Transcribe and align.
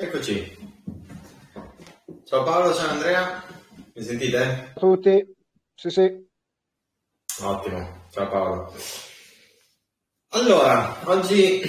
Eccoci. 0.00 0.56
Ciao 2.24 2.44
Paolo, 2.44 2.72
ciao 2.72 2.90
Andrea. 2.90 3.42
Mi 3.94 4.00
sentite? 4.00 4.72
Ciao 4.78 4.92
a 4.92 4.94
tutti. 4.94 5.34
Sì, 5.74 5.90
sì. 5.90 6.26
Ottimo. 7.42 8.06
Ciao 8.12 8.28
Paolo. 8.28 8.72
Allora, 10.28 11.00
oggi 11.06 11.60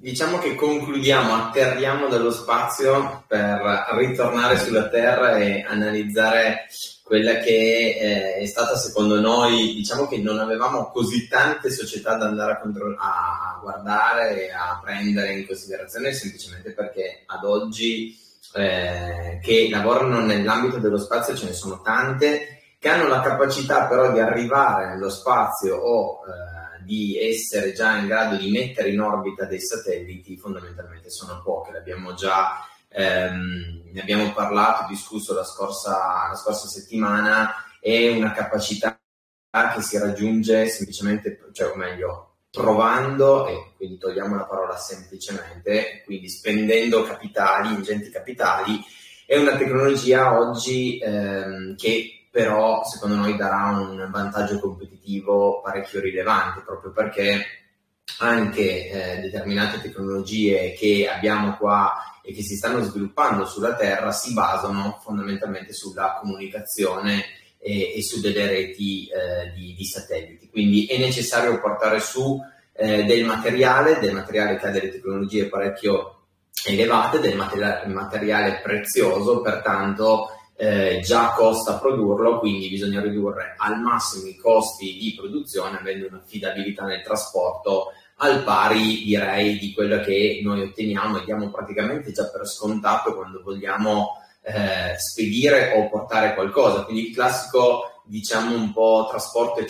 diciamo 0.00 0.38
che 0.38 0.54
concludiamo, 0.54 1.34
atterriamo 1.34 2.08
dallo 2.08 2.30
spazio 2.30 3.24
per 3.26 3.86
ritornare 3.92 4.58
sulla 4.58 4.88
Terra 4.88 5.36
e 5.38 5.64
analizzare 5.66 6.66
quella 7.02 7.38
che 7.38 7.96
eh, 7.98 8.34
è 8.36 8.46
stata 8.46 8.76
secondo 8.76 9.18
noi, 9.18 9.74
diciamo 9.74 10.06
che 10.06 10.18
non 10.18 10.38
avevamo 10.38 10.90
così 10.90 11.26
tante 11.26 11.70
società 11.70 12.16
da 12.16 12.26
andare 12.26 12.52
a, 12.52 12.60
contro- 12.60 12.94
a 12.98 13.58
guardare 13.60 14.46
e 14.46 14.52
a 14.52 14.78
prendere 14.82 15.32
in 15.32 15.46
considerazione 15.46 16.12
semplicemente 16.12 16.72
perché 16.72 17.22
ad 17.26 17.44
oggi 17.44 18.16
eh, 18.54 19.40
che 19.42 19.68
lavorano 19.70 20.20
nell'ambito 20.20 20.78
dello 20.78 20.98
spazio 20.98 21.34
ce 21.34 21.46
ne 21.46 21.52
sono 21.52 21.80
tante 21.82 22.58
che 22.78 22.88
hanno 22.88 23.08
la 23.08 23.20
capacità 23.20 23.86
però 23.86 24.12
di 24.12 24.20
arrivare 24.20 24.88
nello 24.88 25.10
spazio 25.10 25.76
o 25.76 26.20
eh, 26.26 26.57
di 26.88 27.18
essere 27.20 27.74
già 27.74 27.98
in 27.98 28.06
grado 28.06 28.36
di 28.38 28.50
mettere 28.50 28.88
in 28.88 29.00
orbita 29.00 29.44
dei 29.44 29.60
satelliti 29.60 30.38
fondamentalmente 30.38 31.10
sono 31.10 31.42
poche, 31.44 31.72
l'abbiamo 31.72 32.14
già 32.14 32.66
ehm, 32.88 33.90
ne 33.92 34.00
abbiamo 34.00 34.32
parlato, 34.32 34.86
discusso 34.88 35.34
la 35.34 35.44
scorsa, 35.44 36.28
la 36.30 36.34
scorsa 36.34 36.66
settimana, 36.66 37.52
è 37.78 38.08
una 38.08 38.32
capacità 38.32 38.98
che 39.74 39.82
si 39.82 39.98
raggiunge 39.98 40.68
semplicemente, 40.68 41.38
cioè 41.52 41.70
o 41.72 41.76
meglio, 41.76 42.36
trovando, 42.50 43.46
e 43.46 43.74
quindi 43.76 43.98
togliamo 43.98 44.36
la 44.36 44.44
parola 44.44 44.76
semplicemente, 44.78 46.02
quindi 46.06 46.28
spendendo 46.28 47.02
capitali, 47.02 47.74
ingenti 47.74 48.10
capitali, 48.10 48.80
è 49.26 49.36
una 49.36 49.56
tecnologia 49.56 50.38
oggi 50.38 50.98
ehm, 50.98 51.76
che 51.76 52.17
però 52.38 52.84
secondo 52.84 53.16
noi 53.16 53.34
darà 53.34 53.76
un 53.76 54.08
vantaggio 54.12 54.60
competitivo 54.60 55.60
parecchio 55.60 55.98
rilevante, 55.98 56.62
proprio 56.64 56.92
perché 56.92 57.44
anche 58.18 58.88
eh, 58.88 59.20
determinate 59.22 59.80
tecnologie 59.80 60.72
che 60.74 61.10
abbiamo 61.12 61.56
qua 61.56 61.92
e 62.22 62.32
che 62.32 62.44
si 62.44 62.54
stanno 62.54 62.80
sviluppando 62.84 63.44
sulla 63.44 63.74
Terra 63.74 64.12
si 64.12 64.34
basano 64.34 65.00
fondamentalmente 65.02 65.72
sulla 65.72 66.16
comunicazione 66.20 67.24
e, 67.58 67.96
e 67.96 68.04
su 68.04 68.20
delle 68.20 68.46
reti 68.46 69.08
eh, 69.08 69.52
di, 69.52 69.74
di, 69.74 69.84
satelliti. 69.84 70.48
Quindi 70.48 70.86
è 70.86 70.96
necessario 70.96 71.58
portare 71.58 71.98
su 71.98 72.40
eh, 72.72 73.02
del 73.02 73.24
materiale, 73.24 73.98
del 73.98 74.14
materiale 74.14 74.58
che 74.58 74.66
ha 74.68 74.70
delle 74.70 74.90
tecnologie 74.90 75.48
parecchio 75.48 76.26
elevate, 76.68 77.18
del 77.18 77.34
materiale, 77.34 77.92
materiale 77.92 78.60
prezioso, 78.62 79.40
pertanto 79.40 80.37
eh, 80.60 81.00
già 81.04 81.34
costa 81.36 81.78
produrlo, 81.78 82.40
quindi 82.40 82.68
bisogna 82.68 83.00
ridurre 83.00 83.54
al 83.56 83.80
massimo 83.80 84.26
i 84.26 84.34
costi 84.34 84.98
di 84.98 85.14
produzione 85.16 85.78
avendo 85.78 86.08
un'affidabilità 86.08 86.84
nel 86.84 87.02
trasporto 87.02 87.92
al 88.16 88.42
pari 88.42 89.04
direi 89.04 89.56
di 89.56 89.72
quello 89.72 90.00
che 90.00 90.40
noi 90.42 90.62
otteniamo 90.62 91.18
e 91.18 91.24
diamo 91.24 91.48
praticamente 91.50 92.10
già 92.10 92.28
per 92.28 92.44
scontato 92.44 93.14
quando 93.14 93.40
vogliamo 93.40 94.20
eh, 94.42 94.98
spedire 94.98 95.74
o 95.76 95.88
portare 95.88 96.34
qualcosa, 96.34 96.82
quindi 96.82 97.10
il 97.10 97.14
classico 97.14 98.02
diciamo 98.04 98.56
un 98.56 98.72
po' 98.72 99.06
trasporto 99.08 99.64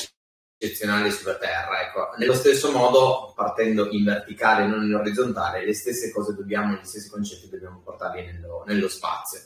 eccezionale 0.59 1.11
sulla 1.11 1.36
terra. 1.36 1.83
Ecco. 1.83 2.16
Nello 2.16 2.34
stesso 2.34 2.72
modo, 2.72 3.34
partendo 3.36 3.91
in 3.91 4.05
verticale 4.05 4.64
e 4.64 4.66
non 4.69 4.84
in 4.84 4.94
orizzontale, 4.94 5.66
le 5.66 5.75
stesse 5.75 6.11
cose 6.12 6.34
dobbiamo, 6.34 6.77
gli 6.77 6.84
stessi 6.86 7.11
concetti 7.11 7.50
dobbiamo 7.50 7.83
portarli 7.84 8.25
nello, 8.25 8.64
nello 8.66 8.89
spazio. 8.89 9.41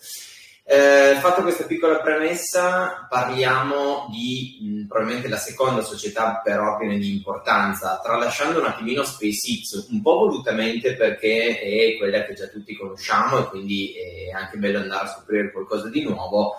Eh, 0.64 1.16
fatta 1.20 1.42
questa 1.42 1.64
piccola 1.64 2.00
premessa, 2.00 3.06
parliamo 3.10 4.09
di 4.10 4.59
mh, 4.60 4.87
probabilmente 4.87 5.28
la 5.28 5.37
seconda 5.37 5.82
società 5.82 6.41
per 6.42 6.60
ordine 6.60 6.98
di 6.98 7.10
importanza, 7.10 8.00
tralasciando 8.03 8.60
un 8.60 8.66
attimino 8.66 9.03
SpaceX, 9.03 9.88
un 9.91 10.00
po' 10.00 10.19
volutamente 10.19 10.94
perché 10.94 11.59
è 11.59 11.97
quella 11.98 12.25
che 12.25 12.34
già 12.34 12.47
tutti 12.47 12.76
conosciamo 12.76 13.38
e 13.38 13.48
quindi 13.48 13.92
è 13.92 14.31
anche 14.31 14.56
bello 14.56 14.78
andare 14.78 15.06
a 15.06 15.09
scoprire 15.09 15.50
qualcosa 15.50 15.88
di 15.88 16.03
nuovo. 16.04 16.54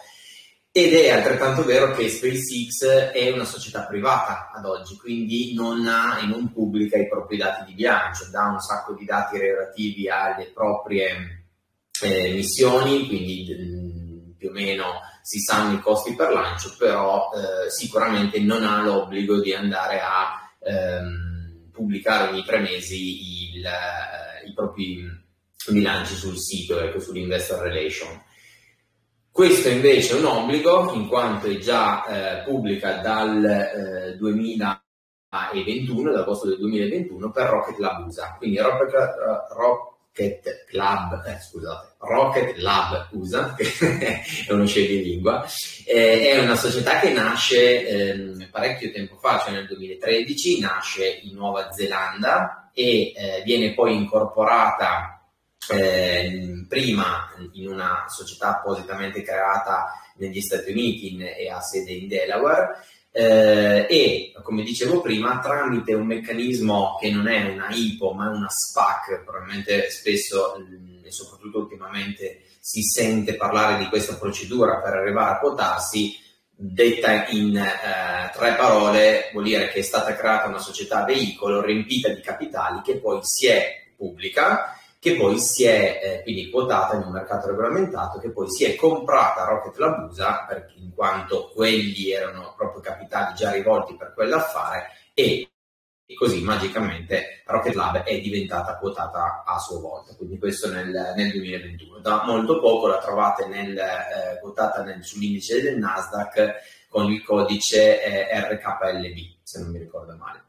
Ed 0.76 0.94
è 0.94 1.10
altrettanto 1.12 1.64
vero 1.64 1.94
che 1.94 2.10
SpaceX 2.10 3.12
è 3.14 3.32
una 3.32 3.46
società 3.46 3.86
privata 3.86 4.52
ad 4.54 4.66
oggi, 4.66 4.98
quindi 4.98 5.54
non 5.54 5.88
ha 5.88 6.20
e 6.22 6.26
non 6.26 6.52
pubblica 6.52 6.98
i 6.98 7.08
propri 7.08 7.38
dati 7.38 7.64
di 7.66 7.74
bilancio, 7.74 8.28
dà 8.32 8.48
un 8.48 8.60
sacco 8.60 8.94
di 8.94 9.06
dati 9.06 9.38
relativi 9.38 10.10
alle 10.10 10.52
proprie 10.54 11.46
eh, 12.02 12.34
missioni, 12.34 13.08
quindi 13.08 13.83
più 14.44 14.50
o 14.50 14.52
meno 14.52 15.00
si 15.22 15.40
sanno 15.40 15.78
i 15.78 15.80
costi 15.80 16.16
per 16.16 16.34
lancio, 16.34 16.76
però 16.78 17.30
eh, 17.32 17.70
sicuramente 17.72 18.42
non 18.42 18.66
ha 18.66 18.82
l'obbligo 18.82 19.40
di 19.40 19.54
andare 19.54 20.02
a 20.02 20.54
ehm, 20.60 21.70
pubblicare 21.72 22.30
ogni 22.30 22.44
tre 22.44 22.60
mesi 22.60 23.56
il, 23.56 23.66
eh, 23.66 24.50
i 24.50 24.54
propri 24.54 25.02
bilanci 25.70 26.16
sul 26.16 26.38
sito, 26.38 26.78
ecco, 26.82 27.00
sull'investor 27.00 27.62
relation. 27.62 28.22
Questo 29.32 29.70
invece 29.70 30.18
è 30.18 30.20
un 30.20 30.26
obbligo 30.26 30.92
in 30.94 31.08
quanto 31.08 31.48
è 31.48 31.58
già 31.58 32.04
eh, 32.06 32.44
pubblica 32.44 32.98
dal 32.98 33.46
eh, 33.46 34.18
2021, 34.18 36.12
dall'agosto 36.12 36.50
del 36.50 36.58
2021 36.58 37.32
per 37.32 37.48
Rocket 37.48 37.78
Lab 37.78 38.06
USA. 38.08 38.36
Quindi 38.38 38.58
Rocket, 38.60 38.92
Rocket 39.56 39.93
Rocket 40.16 40.66
Club, 40.68 41.24
eh, 41.26 41.40
scusate, 41.42 41.96
Rocket 41.98 42.58
Lab 42.58 43.08
USA, 43.14 43.54
che 43.58 43.66
è 44.48 44.52
uno 44.52 44.68
scioglilingua, 44.68 45.44
eh, 45.88 46.30
è 46.30 46.40
una 46.40 46.56
società 46.56 47.00
che 47.00 47.10
nasce 47.10 47.88
eh, 47.88 48.48
parecchio 48.52 48.92
tempo 48.92 49.18
fa, 49.18 49.40
cioè 49.40 49.54
nel 49.54 49.66
2013, 49.66 50.60
nasce 50.60 51.20
in 51.24 51.34
Nuova 51.34 51.72
Zelanda 51.72 52.70
e 52.74 53.12
eh, 53.16 53.42
viene 53.44 53.74
poi 53.74 53.96
incorporata 53.96 55.20
ehm, 55.70 56.68
prima 56.70 57.32
in 57.54 57.68
una 57.68 58.06
società 58.08 58.60
appositamente 58.60 59.24
creata 59.24 59.94
negli 60.18 60.42
Stati 60.42 60.70
Uniti 60.70 61.18
e 61.18 61.50
ha 61.50 61.60
sede 61.60 61.92
in 61.92 62.08
Delaware 62.08 62.86
eh, 63.16 63.86
e, 63.88 64.34
come 64.42 64.64
dicevo 64.64 65.00
prima, 65.00 65.40
tramite 65.40 65.94
un 65.94 66.08
meccanismo 66.08 66.98
che 67.00 67.12
non 67.12 67.28
è 67.28 67.52
una 67.52 67.70
IPO 67.70 68.14
ma 68.14 68.30
una 68.30 68.50
SPAC, 68.50 69.24
probabilmente 69.24 69.92
spesso 69.92 70.56
e 71.04 71.12
soprattutto 71.12 71.60
ultimamente 71.60 72.42
si 72.60 72.82
sente 72.82 73.36
parlare 73.36 73.78
di 73.78 73.88
questa 73.88 74.16
procedura 74.16 74.82
per 74.82 74.94
arrivare 74.94 75.36
a 75.36 75.40
quotarsi, 75.40 76.18
detta 76.56 77.28
in 77.28 77.56
eh, 77.56 78.32
tre 78.34 78.56
parole 78.56 79.30
vuol 79.32 79.44
dire 79.44 79.70
che 79.70 79.80
è 79.80 79.84
stata 79.84 80.16
creata 80.16 80.48
una 80.48 80.60
società 80.60 81.04
veicolo 81.04 81.62
riempita 81.62 82.10
di 82.10 82.22
capitali 82.22 82.82
che 82.82 82.98
poi 82.98 83.20
si 83.22 83.48
è 83.48 83.92
pubblica 83.96 84.78
che 85.04 85.18
poi 85.18 85.38
si 85.38 85.66
è 85.66 86.00
eh, 86.02 86.24
quindi 86.24 86.50
quotata 86.50 86.96
in 86.96 87.02
un 87.02 87.12
mercato 87.12 87.48
regolamentato, 87.48 88.20
che 88.20 88.32
poi 88.32 88.50
si 88.50 88.64
è 88.64 88.74
comprata 88.76 89.44
Rocket 89.44 89.76
Lab 89.76 90.10
USA, 90.10 90.46
perché, 90.48 90.76
in 90.78 90.94
quanto 90.96 91.52
quelli 91.54 92.12
erano 92.12 92.54
proprio 92.56 92.80
capitali 92.80 93.36
già 93.36 93.52
rivolti 93.52 93.98
per 93.98 94.14
quell'affare 94.14 94.92
e, 95.14 95.52
e 96.06 96.16
così 96.16 96.42
magicamente 96.42 97.44
Rocket 97.46 97.74
Lab 97.74 98.04
è 98.04 98.18
diventata 98.22 98.78
quotata 98.78 99.44
a 99.46 99.60
sua 99.60 99.82
volta, 99.82 100.16
quindi 100.16 100.40
questo 100.40 100.72
nel, 100.72 101.12
nel 101.18 101.32
2021. 101.32 102.00
Da 102.00 102.24
molto 102.24 102.62
poco 102.62 102.88
la 102.88 103.00
trovate 103.00 103.46
nel, 103.48 103.78
eh, 103.78 104.40
quotata 104.40 104.84
nel, 104.84 105.04
sull'indice 105.04 105.62
del 105.62 105.80
Nasdaq 105.80 106.88
con 106.88 107.12
il 107.12 107.22
codice 107.26 108.02
eh, 108.02 108.40
RKLB, 108.40 109.18
se 109.44 109.60
non 109.60 109.70
mi 109.70 109.80
ricordo 109.80 110.16
male. 110.16 110.46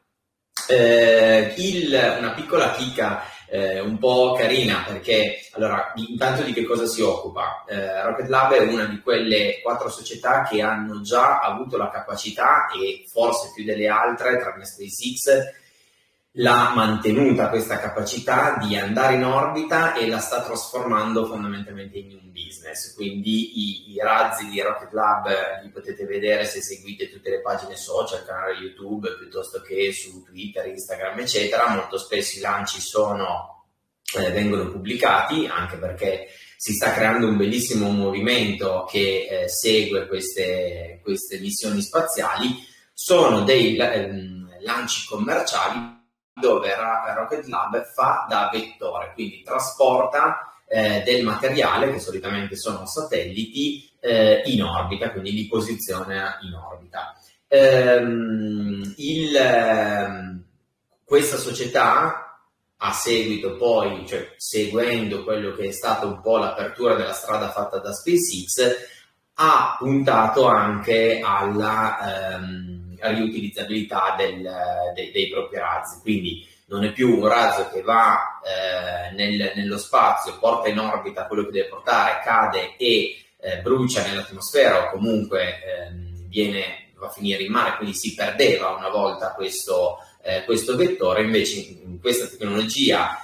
Eh, 0.69 1.55
il, 1.57 2.17
una 2.19 2.33
piccola 2.35 2.71
chicca 2.71 3.34
eh, 3.49 3.81
un 3.81 3.99
po' 3.99 4.35
carina 4.37 4.83
perché 4.87 5.41
allora 5.53 5.93
intanto 5.97 6.43
di 6.43 6.53
che 6.53 6.65
cosa 6.65 6.87
si 6.87 7.03
occupa? 7.03 7.65
Eh, 7.69 8.03
Rocket 8.03 8.29
Lab 8.29 8.53
è 8.53 8.61
una 8.61 8.85
di 8.87 9.01
quelle 9.01 9.61
quattro 9.63 9.89
società 9.89 10.43
che 10.43 10.63
hanno 10.63 11.01
già 11.01 11.39
avuto 11.39 11.77
la 11.77 11.91
capacità 11.91 12.67
e 12.69 13.05
forse 13.11 13.51
più 13.55 13.65
delle 13.65 13.89
altre, 13.89 14.39
tra 14.39 14.55
SpaceX, 14.61 15.63
l'ha 16.39 16.73
mantenuta 16.75 17.49
questa 17.49 17.79
capacità 17.79 18.57
di 18.61 18.77
andare 18.77 19.15
in 19.15 19.25
orbita 19.25 19.95
e 19.95 20.09
la 20.09 20.19
sta 20.19 20.43
trasformando 20.43 21.27
fondamentalmente 21.27 21.99
in 21.99 22.11
un 22.11 22.33
business. 22.33 22.93
Quindi 22.95 23.59
i, 23.59 23.93
i 23.93 23.99
razzi 23.99 24.49
di 24.49 24.61
Rocket 24.61 24.93
Lab 24.93 25.29
li 25.63 25.71
potete 25.71 26.05
vedere 26.07 26.45
se 26.47 26.61
seguite 26.61 27.09
tutte 27.09 27.31
le 27.31 27.41
pagine 27.41 27.77
social, 27.77 28.25
canale 28.25 28.59
YouTube, 28.59 29.17
piuttosto 29.17 29.61
che 29.61 29.93
su 29.93 30.25
Twitter, 30.25 30.67
Instagram, 30.67 31.21
eccetera. 31.21 31.69
Molto 31.69 31.99
spesso 31.99 32.39
i 32.39 32.43
lanci 32.43 32.81
sono, 32.81 33.67
eh, 34.19 34.31
vengono 34.33 34.71
pubblicati 34.73 35.47
anche 35.47 35.77
perché 35.77 36.27
si 36.57 36.73
sta 36.73 36.93
creando 36.95 37.29
un 37.29 37.37
bellissimo 37.37 37.91
movimento 37.91 38.89
che 38.91 39.29
eh, 39.31 39.49
segue 39.49 40.09
queste, 40.09 40.99
queste, 41.01 41.39
missioni 41.39 41.81
spaziali. 41.81 42.67
Sono 42.93 43.43
dei 43.45 43.77
eh, 43.77 44.11
lanci 44.63 45.07
commerciali 45.07 45.94
dove 46.45 46.75
Rocket 47.15 47.47
Lab 47.47 47.83
fa 47.95 48.27
da 48.29 48.51
vettore, 48.53 49.13
quindi 49.15 49.43
trasporta 49.43 50.55
eh, 50.69 51.03
del 51.03 51.25
materiale, 51.25 51.91
che 51.91 52.01
solitamente 52.01 52.55
sono 52.55 52.85
satelliti, 52.85 53.91
eh, 54.01 54.43
in 54.45 54.63
orbita, 54.63 55.11
quindi 55.11 55.33
li 55.33 55.47
posiziona 55.47 56.39
in 56.43 56.53
orbita. 56.53 57.15
Ehm, 57.49 58.95
il, 58.97 59.35
ehm, 59.35 60.45
questa 61.05 61.39
società 61.39 62.39
a 62.77 62.93
seguito 62.93 63.57
poi, 63.57 64.07
cioè 64.07 64.35
seguendo 64.37 65.25
quello 65.25 65.55
che 65.55 65.69
è 65.69 65.73
stata 65.73 66.05
un 66.05 66.21
po' 66.21 66.37
l'apertura 66.37 66.95
della 66.95 67.15
strada 67.15 67.51
fatta 67.51 67.79
da 67.79 67.93
SpaceX, 67.93 68.93
ha 69.37 69.77
puntato 69.79 70.45
anche 70.45 71.21
alla 71.25 72.35
ehm, 72.35 72.84
riutilizzabilità 73.11 74.15
del, 74.17 74.43
de, 74.95 75.11
dei 75.13 75.29
propri 75.29 75.59
razzi. 75.59 76.01
Quindi 76.01 76.47
non 76.67 76.85
è 76.85 76.93
più 76.93 77.19
un 77.19 77.27
razzo 77.27 77.69
che 77.71 77.83
va 77.83 78.41
eh, 78.43 79.15
nel, 79.15 79.53
nello 79.55 79.79
spazio, 79.79 80.39
porta 80.39 80.69
in 80.69 80.79
orbita 80.79 81.27
quello 81.27 81.45
che 81.45 81.51
deve 81.51 81.69
portare, 81.69 82.23
cade 82.25 82.77
e 82.77 83.25
eh, 83.39 83.59
brucia 83.59 84.07
nell'atmosfera 84.07 84.85
o 84.85 84.91
comunque 84.91 85.61
ehm, 85.63 86.29
viene, 86.29 86.91
va 86.97 87.07
a 87.07 87.11
finire 87.11 87.43
in 87.43 87.53
mare, 87.53 87.77
quindi 87.77 87.95
si 87.95 88.15
perdeva 88.15 88.71
una 88.71 88.89
volta 88.89 89.33
questo, 89.35 89.99
eh, 90.23 90.45
questo 90.45 90.77
vettore, 90.77 91.23
invece 91.23 91.61
in 91.61 92.01
questa 92.01 92.27
tecnologia 92.27 93.19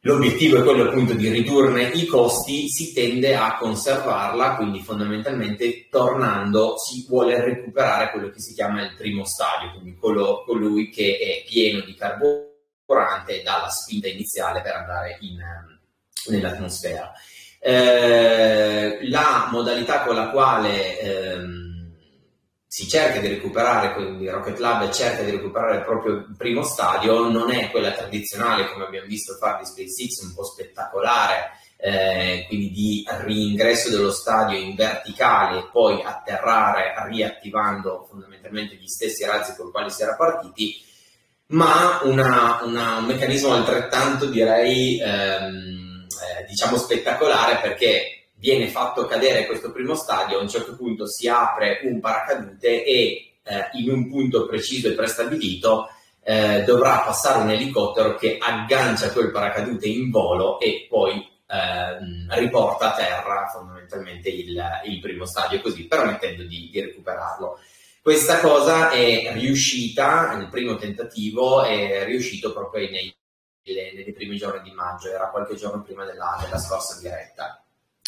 l'obiettivo 0.00 0.58
è 0.58 0.62
quello 0.62 0.88
appunto 0.88 1.12
di 1.14 1.28
ridurne 1.28 1.88
i 1.88 2.06
costi, 2.06 2.68
si 2.68 2.92
tende 2.92 3.34
a 3.34 3.56
conservarla, 3.56 4.56
quindi 4.56 4.80
fondamentalmente 4.82 5.88
tornando 5.88 6.74
si 6.78 7.04
vuole 7.08 7.42
recuperare 7.42 8.10
quello 8.10 8.30
che 8.30 8.40
si 8.40 8.54
chiama 8.54 8.82
il 8.82 8.94
primo 8.96 9.24
stadio, 9.24 9.72
quindi 9.72 9.96
quello, 9.96 10.42
colui 10.46 10.90
che 10.90 11.18
è 11.18 11.48
pieno 11.48 11.80
di 11.80 11.94
carburante 11.94 13.40
e 13.40 13.42
dà 13.42 13.60
la 13.62 13.68
spinta 13.68 14.08
iniziale 14.08 14.62
per 14.62 14.74
andare 14.74 15.18
in, 15.20 15.38
nell'atmosfera. 16.30 17.12
Eh, 17.62 19.06
la 19.10 19.48
modalità 19.52 20.02
con 20.04 20.14
la 20.14 20.30
quale 20.30 20.98
ehm, 20.98 21.69
si 22.72 22.86
cerca 22.86 23.18
di 23.18 23.26
recuperare, 23.26 23.94
quindi 23.94 24.28
Rocket 24.28 24.58
Lab 24.58 24.88
cerca 24.90 25.24
di 25.24 25.32
recuperare 25.32 25.78
il 25.78 25.82
proprio 25.82 26.24
primo 26.38 26.62
stadio, 26.62 27.28
non 27.28 27.50
è 27.50 27.68
quella 27.68 27.90
tradizionale 27.90 28.70
come 28.70 28.84
abbiamo 28.84 29.08
visto 29.08 29.34
fare 29.34 29.58
di 29.58 29.66
SpaceX, 29.66 30.22
un 30.22 30.34
po' 30.34 30.44
spettacolare, 30.44 31.50
eh, 31.76 32.44
quindi 32.46 32.70
di 32.70 33.04
riingresso 33.08 33.90
dello 33.90 34.12
stadio 34.12 34.56
in 34.56 34.76
verticale 34.76 35.58
e 35.58 35.68
poi 35.72 36.00
atterrare 36.00 36.94
riattivando 37.08 38.06
fondamentalmente 38.08 38.76
gli 38.76 38.86
stessi 38.86 39.24
razzi 39.24 39.56
con 39.56 39.66
i 39.66 39.70
quali 39.72 39.90
si 39.90 40.02
era 40.02 40.14
partiti, 40.14 40.80
ma 41.46 42.02
una, 42.04 42.60
una, 42.62 42.98
un 42.98 43.06
meccanismo 43.06 43.52
altrettanto 43.52 44.26
direi 44.26 45.00
ehm, 45.00 46.06
eh, 46.06 46.44
diciamo 46.46 46.76
spettacolare 46.76 47.58
perché 47.60 48.19
viene 48.40 48.68
fatto 48.68 49.04
cadere 49.04 49.46
questo 49.46 49.70
primo 49.70 49.94
stadio, 49.94 50.38
a 50.38 50.42
un 50.42 50.48
certo 50.48 50.74
punto 50.74 51.06
si 51.06 51.28
apre 51.28 51.80
un 51.84 52.00
paracadute 52.00 52.84
e 52.84 53.34
eh, 53.42 53.68
in 53.74 53.90
un 53.90 54.08
punto 54.08 54.46
preciso 54.46 54.88
e 54.88 54.94
prestabilito 54.94 55.88
eh, 56.22 56.62
dovrà 56.64 57.00
passare 57.00 57.42
un 57.42 57.50
elicottero 57.50 58.14
che 58.16 58.38
aggancia 58.40 59.12
quel 59.12 59.30
paracadute 59.30 59.86
in 59.86 60.10
volo 60.10 60.58
e 60.58 60.86
poi 60.88 61.18
eh, 61.18 62.38
riporta 62.38 62.92
a 62.92 62.96
terra 62.96 63.46
fondamentalmente 63.52 64.30
il, 64.30 64.62
il, 64.86 65.00
primo 65.00 65.26
stadio, 65.26 65.60
così 65.60 65.86
permettendo 65.86 66.42
di, 66.44 66.70
di 66.72 66.80
recuperarlo. 66.80 67.58
Questa 68.02 68.40
cosa 68.40 68.90
è 68.90 69.32
riuscita, 69.34 70.32
il 70.40 70.48
primo 70.48 70.76
tentativo 70.76 71.62
è 71.62 72.04
riuscito 72.06 72.52
proprio 72.54 72.88
nei, 72.88 73.14
nei 73.64 74.12
primi 74.14 74.38
giorni 74.38 74.62
di 74.62 74.74
maggio, 74.74 75.10
era 75.10 75.28
qualche 75.28 75.56
giorno 75.56 75.82
prima 75.82 76.06
della, 76.06 76.38
della 76.42 76.58
scorsa 76.58 76.98
diretta 76.98 77.62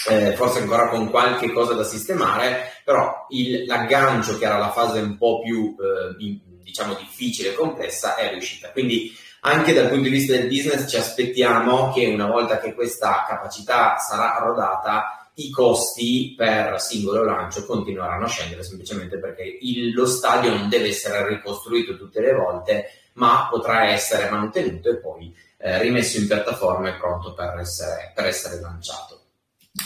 eh, 0.08 0.32
forse 0.32 0.60
ancora 0.60 0.88
con 0.88 1.10
qualche 1.10 1.52
cosa 1.52 1.74
da 1.74 1.84
sistemare, 1.84 2.80
però 2.84 3.26
il, 3.30 3.64
l'aggancio 3.66 4.38
che 4.38 4.44
era 4.44 4.58
la 4.58 4.70
fase 4.70 5.00
un 5.00 5.16
po' 5.16 5.40
più 5.40 5.76
eh, 5.78 6.40
diciamo 6.62 6.94
difficile 6.94 7.50
e 7.50 7.54
complessa 7.54 8.16
è 8.16 8.30
riuscita. 8.30 8.70
Quindi 8.70 9.12
anche 9.40 9.72
dal 9.72 9.88
punto 9.88 10.04
di 10.04 10.10
vista 10.10 10.34
del 10.34 10.46
business 10.46 10.88
ci 10.88 10.96
aspettiamo 10.96 11.92
che 11.92 12.06
una 12.06 12.26
volta 12.26 12.58
che 12.58 12.74
questa 12.74 13.24
capacità 13.28 13.98
sarà 13.98 14.38
rodata 14.38 15.30
i 15.34 15.50
costi 15.50 16.34
per 16.36 16.80
singolo 16.80 17.24
lancio 17.24 17.64
continueranno 17.64 18.26
a 18.26 18.28
scendere 18.28 18.62
semplicemente 18.62 19.18
perché 19.18 19.58
il, 19.60 19.92
lo 19.94 20.06
stadio 20.06 20.54
non 20.54 20.68
deve 20.68 20.88
essere 20.88 21.26
ricostruito 21.26 21.96
tutte 21.96 22.20
le 22.20 22.34
volte 22.34 22.90
ma 23.14 23.48
potrà 23.50 23.86
essere 23.90 24.30
mantenuto 24.30 24.90
e 24.90 24.98
poi 24.98 25.34
eh, 25.58 25.80
rimesso 25.80 26.18
in 26.18 26.26
piattaforma 26.26 26.88
e 26.88 26.98
pronto 26.98 27.34
per 27.34 27.56
essere, 27.60 28.12
per 28.14 28.26
essere 28.26 28.60
lanciato. 28.60 29.21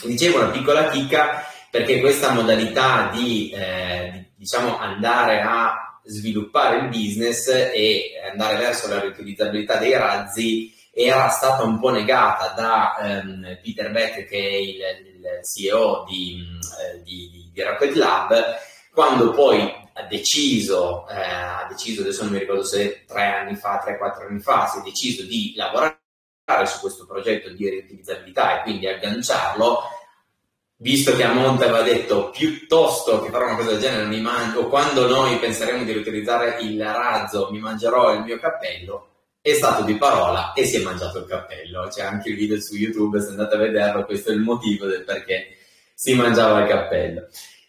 Dicevo 0.05 0.38
una 0.38 0.50
piccola 0.50 0.88
chicca 0.91 1.44
perché 1.71 2.00
questa 2.00 2.33
modalità 2.33 3.11
di 3.12 3.50
eh, 3.50 4.33
diciamo 4.37 4.79
andare 4.79 5.41
a 5.41 6.00
sviluppare 6.05 6.79
il 6.79 6.88
business 6.88 7.49
e 7.49 8.12
andare 8.31 8.56
verso 8.56 8.88
la 8.88 9.00
riutilizzabilità 9.00 9.77
dei 9.77 9.93
razzi 9.93 10.75
era 10.93 11.29
stata 11.29 11.62
un 11.65 11.79
po' 11.79 11.91
negata 11.91 12.55
da 12.56 12.97
ehm, 12.97 13.59
Peter 13.62 13.91
Beck 13.91 14.27
che 14.27 14.38
è 14.38 14.56
il, 14.56 14.77
il 14.77 15.25
CEO 15.43 16.05
di, 16.09 16.43
eh, 16.81 17.03
di, 17.03 17.50
di, 17.53 17.62
Rocket 17.62 17.94
Lab 17.94 18.56
quando 18.93 19.31
poi 19.31 19.61
ha 19.93 20.03
deciso, 20.09 21.06
eh, 21.09 21.21
ha 21.21 21.67
deciso, 21.69 22.00
adesso 22.00 22.23
non 22.23 22.32
mi 22.32 22.39
ricordo 22.39 22.65
se 22.65 23.05
tre 23.06 23.27
anni 23.27 23.56
fa, 23.56 23.79
tre, 23.79 23.99
quattro 23.99 24.27
anni 24.27 24.41
fa, 24.41 24.67
si 24.67 24.79
è 24.79 24.82
deciso 24.82 25.23
di 25.25 25.53
lavorare 25.55 26.00
su 26.66 26.81
questo 26.81 27.06
progetto 27.06 27.50
di 27.50 27.69
riutilizzabilità 27.69 28.58
e 28.58 28.62
quindi 28.62 28.87
agganciarlo, 28.87 29.81
visto 30.76 31.16
che 31.16 31.25
a 31.25 31.32
Monte 31.32 31.64
aveva 31.64 31.82
detto 31.82 32.31
piuttosto 32.31 33.20
che 33.22 33.31
fare 33.31 33.44
una 33.44 33.56
cosa 33.56 33.70
del 33.70 33.81
genere 33.81 34.06
mi 34.06 34.20
mangio, 34.20 34.69
quando 34.69 35.08
noi 35.08 35.38
penseremo 35.38 35.82
di 35.82 35.93
riutilizzare 35.93 36.58
il 36.60 36.82
razzo 36.84 37.48
mi 37.50 37.58
mangerò 37.58 38.14
il 38.14 38.22
mio 38.22 38.38
cappello, 38.38 39.08
è 39.40 39.54
stato 39.54 39.82
di 39.82 39.96
parola 39.96 40.52
e 40.52 40.64
si 40.64 40.76
è 40.76 40.82
mangiato 40.82 41.19
il 41.19 41.26
cappello. 41.26 41.88
C'è 41.88 42.02
anche 42.02 42.28
il 42.28 42.37
video 42.37 42.60
su 42.60 42.76
YouTube, 42.76 43.20
se 43.20 43.31
andate 43.31 43.56
a 43.56 43.58
vederlo, 43.58 44.04
questo 44.04 44.31
è 44.31 44.34
il 44.34 44.40
motivo 44.40 44.87
del 44.87 45.02
perché 45.02 45.56
si 45.94 46.14
mangiava 46.14 46.60
il 46.60 46.69
cappello. 46.69 47.26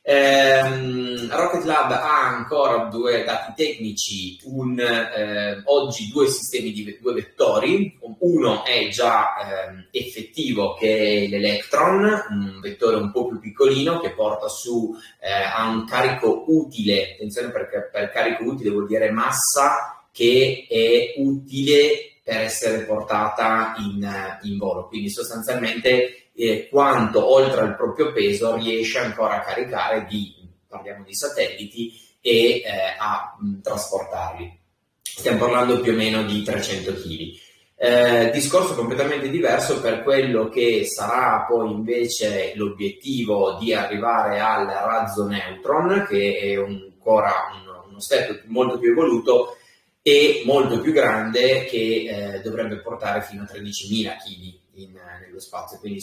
Ehm, 0.10 1.30
Rocket 1.30 1.66
Lab 1.66 1.92
ha 1.92 2.28
ancora 2.30 2.86
due 2.86 3.26
dati 3.26 3.52
tecnici, 3.62 4.40
un, 4.44 4.80
eh, 4.80 5.62
oggi 5.66 6.08
due 6.08 6.28
sistemi 6.28 6.72
di 6.72 6.98
due 7.02 7.12
vettori, 7.12 8.00
uno 8.20 8.64
è 8.64 8.88
già 8.88 9.36
eh, 9.36 10.00
effettivo 10.00 10.76
che 10.76 11.26
è 11.26 11.28
l'Electron, 11.28 12.04
un 12.30 12.60
vettore 12.62 12.96
un 12.96 13.12
po' 13.12 13.28
più 13.28 13.40
piccolino 13.40 14.00
che 14.00 14.12
porta 14.12 14.48
su 14.48 14.96
eh, 15.20 15.30
a 15.30 15.68
un 15.68 15.84
carico 15.84 16.46
utile, 16.48 17.16
attenzione 17.16 17.52
perché 17.52 17.90
per 17.92 18.10
carico 18.10 18.46
utile 18.46 18.70
vuol 18.70 18.88
dire 18.88 19.12
massa 19.12 20.06
che 20.14 20.68
è 20.70 21.20
utile 21.20 22.20
per 22.24 22.38
essere 22.38 22.86
portata 22.86 23.76
in, 23.80 24.10
in 24.44 24.58
volo, 24.58 24.88
quindi 24.88 25.10
sostanzialmente 25.10 26.27
eh, 26.38 26.68
quanto 26.70 27.34
oltre 27.34 27.62
al 27.62 27.76
proprio 27.76 28.12
peso 28.12 28.56
riesce 28.56 29.00
ancora 29.00 29.38
a 29.38 29.42
caricare 29.42 30.06
di, 30.08 30.34
parliamo 30.68 31.04
di 31.04 31.16
satelliti, 31.16 32.06
e 32.22 32.62
eh, 32.64 32.64
a 33.00 33.36
mh, 33.40 33.62
trasportarli. 33.62 34.60
Stiamo 35.02 35.40
parlando 35.40 35.80
più 35.80 35.94
o 35.94 35.96
meno 35.96 36.24
di 36.24 36.44
300 36.44 36.94
kg. 36.94 37.46
Eh, 37.80 38.32
discorso 38.32 38.76
completamente 38.76 39.30
diverso 39.30 39.80
per 39.82 40.04
quello 40.04 40.50
che 40.50 40.86
sarà 40.86 41.46
poi 41.48 41.72
invece 41.72 42.54
l'obiettivo 42.56 43.58
di 43.60 43.74
arrivare 43.74 44.40
al 44.40 44.66
razzo 44.66 45.26
neutron, 45.26 46.06
che 46.08 46.38
è 46.38 46.58
un, 46.58 46.92
ancora 46.92 47.32
uno, 47.62 47.86
uno 47.88 48.00
step 48.00 48.44
molto 48.48 48.78
più 48.80 48.92
evoluto 48.92 49.56
e 50.02 50.44
molto 50.46 50.82
più 50.82 50.92
grande 50.92 51.66
che 51.66 52.36
eh, 52.36 52.42
dovrebbe 52.42 52.80
portare 52.80 53.22
fino 53.22 53.44
a 53.44 53.46
13.000 53.46 54.18
kg 54.18 54.67
in, 54.78 55.00
nello 55.22 55.40
spazio, 55.40 55.80
quindi 55.80 56.00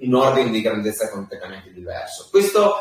un 0.00 0.14
ordine 0.14 0.50
di 0.50 0.60
grandezza 0.60 1.10
completamente 1.10 1.72
diverso. 1.72 2.28
Questo 2.30 2.74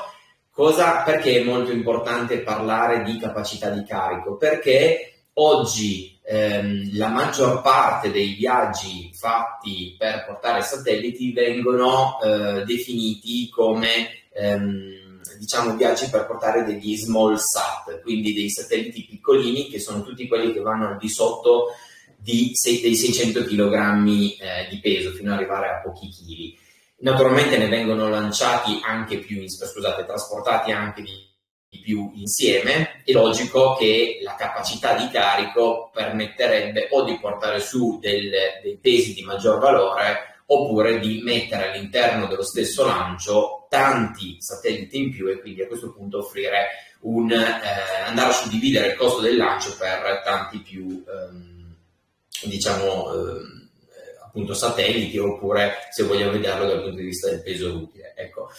cosa, 0.51 1.03
perché 1.03 1.39
è 1.39 1.43
molto 1.43 1.71
importante 1.71 2.39
parlare 2.39 3.03
di 3.03 3.17
capacità 3.17 3.69
di 3.69 3.83
carico? 3.83 4.37
Perché 4.37 5.25
oggi 5.33 6.19
ehm, 6.23 6.97
la 6.97 7.09
maggior 7.09 7.61
parte 7.61 8.11
dei 8.11 8.33
viaggi 8.33 9.11
fatti 9.13 9.95
per 9.97 10.25
portare 10.25 10.61
satelliti 10.61 11.31
vengono 11.31 12.19
eh, 12.21 12.63
definiti 12.65 13.49
come 13.49 14.09
ehm, 14.33 15.21
diciamo 15.37 15.75
viaggi 15.75 16.09
per 16.09 16.25
portare 16.25 16.63
degli 16.63 16.95
small 16.97 17.35
sat, 17.35 18.01
quindi 18.01 18.33
dei 18.33 18.49
satelliti 18.49 19.05
piccolini 19.05 19.69
che 19.69 19.79
sono 19.79 20.03
tutti 20.03 20.27
quelli 20.27 20.51
che 20.53 20.61
vanno 20.61 20.87
al 20.87 20.97
di 20.97 21.09
sotto 21.09 21.67
di, 22.17 22.51
dei 22.81 22.95
600 22.95 23.43
kg 23.43 24.07
eh, 24.39 24.67
di 24.69 24.79
peso 24.79 25.11
fino 25.11 25.31
ad 25.31 25.37
arrivare 25.37 25.69
a 25.69 25.81
pochi 25.81 26.09
chili. 26.09 26.57
Naturalmente 26.99 27.57
ne 27.57 27.67
vengono 27.67 28.09
lanciati 28.09 28.79
anche 28.83 29.19
più, 29.19 29.47
scusate, 29.47 30.05
trasportati 30.05 30.71
anche 30.71 31.03
di, 31.03 31.13
di 31.69 31.79
più 31.79 32.11
insieme. 32.15 33.03
È 33.05 33.11
logico 33.11 33.75
che 33.75 34.19
la 34.23 34.35
capacità 34.35 34.95
di 34.97 35.07
carico 35.09 35.91
permetterebbe 35.93 36.87
o 36.91 37.03
di 37.03 37.19
portare 37.19 37.59
su 37.59 37.99
del, 37.99 38.31
dei 38.63 38.77
pesi 38.81 39.13
di 39.13 39.21
maggior 39.21 39.59
valore 39.59 40.41
oppure 40.47 40.99
di 40.99 41.21
mettere 41.23 41.69
all'interno 41.69 42.25
dello 42.27 42.43
stesso 42.43 42.85
lancio 42.85 43.67
tanti 43.69 44.37
satelliti 44.39 44.97
in 44.97 45.11
più 45.11 45.27
e 45.27 45.39
quindi 45.39 45.61
a 45.61 45.67
questo 45.67 45.91
punto 45.93 46.19
offrire 46.19 46.67
un 47.01 47.31
eh, 47.31 48.05
andare 48.05 48.29
a 48.29 48.33
suddividere 48.33 48.87
il 48.87 48.95
costo 48.95 49.21
del 49.21 49.35
lancio 49.35 49.75
per 49.77 50.21
tanti 50.23 50.59
più 50.59 51.03
ehm, 51.05 51.56
diciamo 52.43 53.13
ehm, 53.13 53.69
appunto 54.37 54.53
satelliti 54.53 55.17
oppure 55.17 55.87
se 55.89 56.03
vogliamo 56.03 56.31
vederlo 56.31 56.67
dal 56.67 56.81
punto 56.81 56.97
di 56.97 57.05
vista 57.05 57.29
del 57.29 57.41
peso 57.41 57.75
utile. 57.75 58.13
Ecco. 58.15 58.49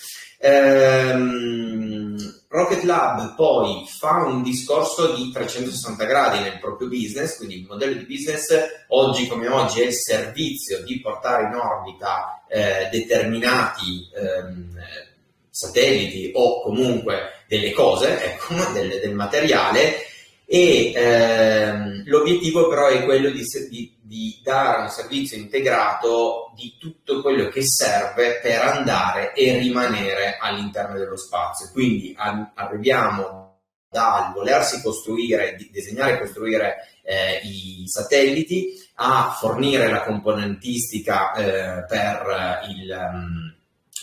Ehm, 0.41 2.17
Rocket 2.49 2.83
Lab 2.83 3.35
poi 3.35 3.87
fa 3.87 4.25
un 4.25 4.43
discorso 4.43 5.15
di 5.15 5.31
360 5.31 6.05
gradi 6.05 6.41
nel 6.41 6.59
proprio 6.59 6.89
business, 6.89 7.37
quindi 7.37 7.61
il 7.61 7.67
modello 7.67 7.95
di 7.95 8.07
business 8.07 8.47
oggi 8.89 9.27
come 9.27 9.49
oggi 9.49 9.83
è 9.83 9.87
il 9.87 9.95
servizio 9.95 10.83
di 10.83 11.01
portare 11.01 11.45
in 11.45 11.55
orbita 11.55 12.45
eh, 12.49 12.89
determinati 12.91 14.09
ehm, 14.15 14.81
satelliti 15.51 16.31
o 16.35 16.63
comunque 16.63 17.45
delle 17.47 17.73
cose, 17.73 18.23
ecco, 18.23 18.55
del, 18.73 19.01
del 19.01 19.15
materiale 19.15 20.07
e 20.51 20.93
ehm, 20.95 22.05
l'obiettivo 22.07 22.69
però 22.69 22.87
è 22.87 23.05
quello 23.05 23.29
di, 23.29 23.45
di, 23.69 23.99
di, 24.01 24.41
dare 24.43 24.81
un 24.81 24.89
servizio 24.89 25.37
integrato 25.37 26.55
di 26.57 26.75
tutto 26.79 27.21
quello 27.21 27.49
che 27.49 27.61
serve 27.67 28.41
per 28.41 28.63
andare 28.63 29.35
e 29.35 29.59
rimanere 29.59 30.39
all'interno 30.41 30.97
dello 30.97 31.19
spazio. 31.19 31.69
Quindi 31.71 32.15
a, 32.17 32.53
arriviamo 32.55 33.59
dal 33.91 34.33
volersi 34.33 34.81
costruire, 34.81 35.55
disegnare 35.71 36.15
e 36.15 36.19
costruire 36.21 36.77
eh, 37.03 37.41
i 37.43 37.87
satelliti 37.87 38.73
a 38.95 39.37
fornire 39.39 39.91
la 39.91 40.03
componentistica 40.03 41.35
eh, 41.35 41.85
per, 41.87 42.61
il, 42.71 43.11
um, 43.13 43.55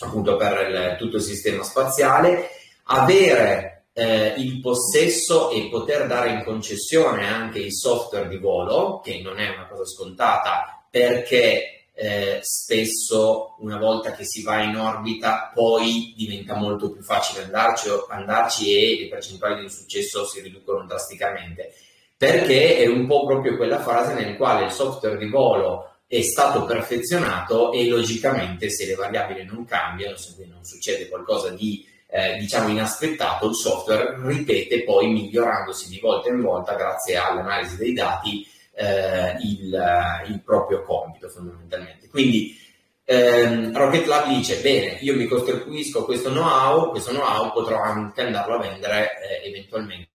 appunto 0.06 0.36
per 0.36 0.68
il, 0.68 0.96
tutto 0.96 1.16
il 1.16 1.22
sistema 1.22 1.64
spaziale, 1.64 2.50
avere 2.84 3.75
eh, 3.98 4.34
il 4.36 4.60
possesso 4.60 5.50
e 5.50 5.68
poter 5.70 6.06
dare 6.06 6.28
in 6.28 6.44
concessione 6.44 7.26
anche 7.26 7.60
il 7.60 7.72
software 7.72 8.28
di 8.28 8.36
volo, 8.36 9.00
che 9.00 9.22
non 9.22 9.38
è 9.38 9.48
una 9.48 9.66
cosa 9.66 9.86
scontata 9.86 10.86
perché 10.90 11.86
eh, 11.94 12.40
spesso 12.42 13.56
una 13.60 13.78
volta 13.78 14.12
che 14.12 14.26
si 14.26 14.42
va 14.42 14.62
in 14.62 14.76
orbita 14.76 15.50
poi 15.54 16.12
diventa 16.14 16.54
molto 16.54 16.90
più 16.90 17.02
facile 17.02 17.44
andarci, 17.44 17.88
andarci 18.10 18.70
e 18.70 19.00
le 19.00 19.08
percentuali 19.08 19.62
di 19.62 19.70
successo 19.70 20.26
si 20.26 20.42
riducono 20.42 20.84
drasticamente. 20.84 21.72
Perché 22.18 22.76
è 22.76 22.86
un 22.86 23.06
po' 23.06 23.24
proprio 23.24 23.56
quella 23.56 23.80
fase 23.80 24.12
nel 24.12 24.36
quale 24.36 24.66
il 24.66 24.72
software 24.72 25.16
di 25.16 25.28
volo 25.28 26.00
è 26.06 26.20
stato 26.20 26.66
perfezionato 26.66 27.72
e 27.72 27.86
logicamente 27.86 28.68
se 28.68 28.84
le 28.84 28.94
variabili 28.94 29.46
non 29.46 29.64
cambiano, 29.64 30.16
se 30.16 30.34
non 30.46 30.64
succede 30.64 31.08
qualcosa 31.08 31.48
di 31.50 31.94
eh, 32.08 32.36
diciamo 32.38 32.68
inaspettato, 32.68 33.48
il 33.48 33.54
software 33.54 34.16
ripete 34.22 34.84
poi 34.84 35.08
migliorandosi 35.08 35.88
di 35.88 35.98
volta 36.00 36.28
in 36.28 36.40
volta 36.40 36.74
grazie 36.74 37.16
all'analisi 37.16 37.76
dei 37.76 37.92
dati 37.92 38.46
eh, 38.74 39.36
il, 39.40 39.74
eh, 39.74 40.28
il, 40.28 40.40
proprio 40.44 40.82
compito 40.82 41.28
fondamentalmente. 41.28 42.08
Quindi 42.08 42.56
ehm, 43.04 43.76
Rocket 43.76 44.06
Lab 44.06 44.28
dice 44.28 44.60
bene, 44.60 44.98
io 45.00 45.16
mi 45.16 45.26
costruisco 45.26 46.04
questo 46.04 46.30
know-how, 46.30 46.90
questo 46.90 47.10
know-how 47.10 47.52
potrò 47.52 47.80
anche 47.80 48.22
andarlo 48.22 48.54
a 48.54 48.58
vendere 48.58 49.10
eh, 49.42 49.48
eventualmente 49.48 50.10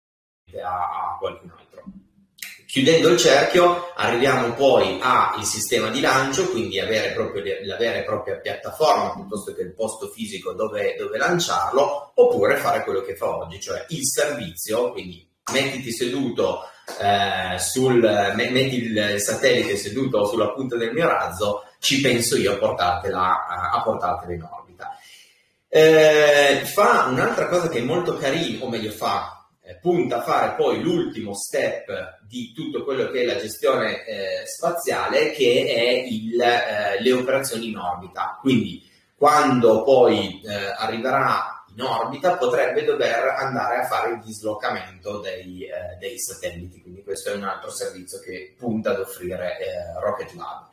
a, 0.61 1.13
a 1.13 1.17
qualcun 1.19 1.49
altro. 1.49 1.56
Chiudendo 2.77 3.09
il 3.09 3.17
cerchio 3.17 3.91
arriviamo 3.95 4.53
poi 4.53 4.99
al 5.01 5.43
sistema 5.43 5.89
di 5.89 5.99
lancio, 5.99 6.47
quindi 6.51 6.79
avere 6.79 7.11
proprio 7.11 7.43
la 7.65 7.75
vera 7.75 7.97
e 7.97 8.03
propria 8.03 8.35
piattaforma 8.35 9.13
piuttosto 9.15 9.55
che 9.55 9.63
il 9.63 9.73
posto 9.73 10.09
fisico 10.09 10.53
dove, 10.53 10.95
dove 10.95 11.17
lanciarlo, 11.17 12.11
oppure 12.13 12.57
fare 12.57 12.83
quello 12.83 13.01
che 13.01 13.15
fa 13.15 13.35
oggi, 13.35 13.59
cioè 13.59 13.83
il 13.87 14.07
servizio, 14.07 14.91
quindi 14.91 15.27
mettiti 15.53 15.91
seduto 15.91 16.65
eh, 17.01 17.57
sul, 17.57 17.99
metti 18.35 18.75
il 18.75 19.19
satellite 19.21 19.75
seduto 19.75 20.27
sulla 20.27 20.51
punta 20.51 20.75
del 20.75 20.93
mio 20.93 21.07
razzo, 21.07 21.63
ci 21.79 21.99
penso 21.99 22.37
io 22.37 22.53
a 22.53 22.57
portartela, 22.57 23.71
a 23.71 23.81
portartela 23.81 24.33
in 24.33 24.43
orbita. 24.43 24.95
Eh, 25.67 26.61
fa 26.63 27.07
un'altra 27.09 27.47
cosa 27.47 27.69
che 27.69 27.79
è 27.79 27.81
molto 27.81 28.17
carina, 28.17 28.63
o 28.63 28.69
meglio 28.69 28.91
fa, 28.91 29.36
eh, 29.67 29.75
punta 29.75 30.19
a 30.19 30.21
fare 30.21 30.55
poi 30.55 30.81
l'ultimo 30.81 31.33
step 31.33 32.21
di 32.25 32.53
tutto 32.55 32.85
quello 32.85 33.09
che 33.11 33.21
è 33.21 33.25
la 33.25 33.37
gestione 33.37 34.05
eh, 34.05 34.45
spaziale, 34.45 35.31
che 35.31 35.65
è 35.67 36.05
il, 36.07 36.39
eh, 36.41 37.01
le 37.01 37.11
operazioni 37.11 37.67
in 37.67 37.77
orbita. 37.77 38.37
Quindi 38.39 38.81
quando 39.17 39.83
poi 39.83 40.41
eh, 40.41 40.53
arriverà 40.77 41.65
in 41.75 41.81
orbita 41.81 42.37
potrebbe 42.37 42.85
dover 42.85 43.35
andare 43.37 43.81
a 43.81 43.85
fare 43.87 44.13
il 44.13 44.21
dislocamento 44.21 45.19
dei, 45.19 45.63
eh, 45.63 45.97
dei 45.99 46.17
satelliti. 46.17 46.81
Quindi 46.81 47.03
questo 47.03 47.31
è 47.31 47.35
un 47.35 47.43
altro 47.43 47.69
servizio 47.69 48.19
che 48.19 48.55
punta 48.57 48.91
ad 48.91 49.01
offrire 49.01 49.57
Rocket 49.99 50.33
Lab. 50.33 50.69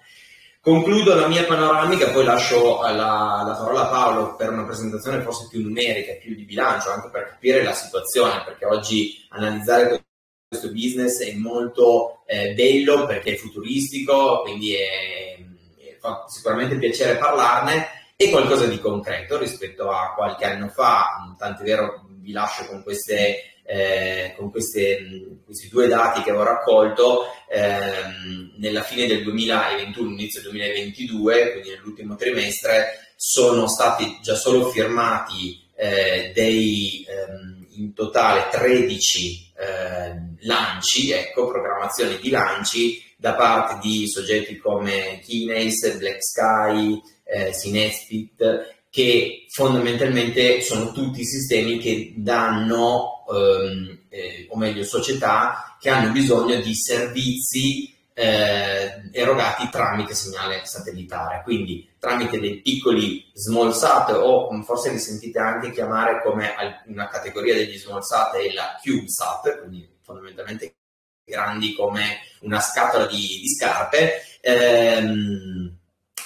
Concludo 0.64 1.14
la 1.14 1.28
mia 1.28 1.44
panoramica, 1.44 2.08
poi 2.08 2.24
lascio 2.24 2.80
la, 2.80 2.90
la, 2.90 3.54
parola 3.54 3.82
a 3.82 3.88
Paolo 3.88 4.34
per 4.34 4.48
una 4.48 4.64
presentazione 4.64 5.20
forse 5.20 5.46
più 5.50 5.60
numerica, 5.60 6.14
più 6.14 6.34
di 6.34 6.44
bilancio, 6.44 6.90
anche 6.90 7.10
per 7.10 7.28
capire 7.28 7.62
la 7.62 7.74
situazione, 7.74 8.42
perché 8.46 8.64
oggi 8.64 9.26
analizzare 9.28 10.06
questo 10.48 10.72
business 10.72 11.20
è 11.20 11.34
molto 11.34 12.22
eh, 12.24 12.54
bello 12.54 13.04
perché 13.04 13.34
è 13.34 13.36
futuristico, 13.36 14.40
quindi 14.40 14.72
è, 14.72 15.36
è, 15.36 15.98
fa 16.00 16.24
sicuramente 16.28 16.78
piacere 16.78 17.18
parlarne, 17.18 17.86
e 18.16 18.30
qualcosa 18.30 18.64
di 18.64 18.80
concreto 18.80 19.36
rispetto 19.36 19.90
a 19.90 20.14
qualche 20.14 20.46
anno 20.46 20.68
fa, 20.68 21.34
tant'è 21.36 21.62
vero 21.62 22.06
vi 22.20 22.32
lascio 22.32 22.64
con 22.64 22.82
queste 22.82 23.53
eh, 23.64 24.34
con 24.36 24.50
queste, 24.50 25.38
questi 25.44 25.68
due 25.68 25.88
dati 25.88 26.22
che 26.22 26.30
ho 26.30 26.42
raccolto 26.42 27.24
ehm, 27.48 28.54
nella 28.58 28.82
fine 28.82 29.06
del 29.06 29.22
2021, 29.22 30.10
inizio 30.10 30.42
2022, 30.42 31.52
quindi 31.52 31.70
nell'ultimo 31.70 32.14
trimestre, 32.16 33.12
sono 33.16 33.66
stati 33.66 34.18
già 34.22 34.34
solo 34.34 34.68
firmati 34.68 35.62
eh, 35.76 36.30
dei 36.34 37.06
ehm, 37.08 37.66
in 37.76 37.94
totale 37.94 38.48
13 38.50 39.52
eh, 39.56 40.46
lanci, 40.46 41.10
ecco, 41.10 41.48
programmazione 41.48 42.18
di 42.18 42.30
lanci 42.30 43.02
da 43.16 43.34
parte 43.34 43.78
di 43.80 44.06
soggetti 44.06 44.58
come 44.58 45.20
Kinace, 45.24 45.96
Black 45.96 46.22
Sky, 46.22 47.00
eh, 47.24 47.54
Cinespit, 47.54 48.83
che 48.94 49.46
fondamentalmente 49.48 50.62
sono 50.62 50.92
tutti 50.92 51.24
sistemi 51.24 51.78
che 51.80 52.14
danno, 52.16 53.24
ehm, 53.28 54.02
eh, 54.08 54.46
o 54.48 54.56
meglio 54.56 54.84
società, 54.84 55.76
che 55.80 55.90
hanno 55.90 56.12
bisogno 56.12 56.60
di 56.60 56.76
servizi 56.76 57.92
eh, 58.12 59.10
erogati 59.10 59.68
tramite 59.68 60.14
segnale 60.14 60.60
satellitare, 60.64 61.42
quindi 61.42 61.90
tramite 61.98 62.38
dei 62.38 62.60
piccoli 62.60 63.28
small 63.32 63.72
sat 63.72 64.10
o 64.10 64.62
forse 64.62 64.92
li 64.92 65.00
sentite 65.00 65.40
anche 65.40 65.72
chiamare 65.72 66.22
come 66.22 66.54
una 66.86 67.08
categoria 67.08 67.54
degli 67.54 67.76
small 67.76 68.02
sat 68.02 68.36
è 68.36 68.52
la 68.52 68.78
CubeSat, 68.80 69.58
quindi 69.58 69.88
fondamentalmente 70.02 70.76
grandi 71.24 71.74
come 71.74 72.20
una 72.42 72.60
scatola 72.60 73.06
di, 73.06 73.40
di 73.40 73.48
scarpe. 73.48 74.22
Ehm, 74.40 75.63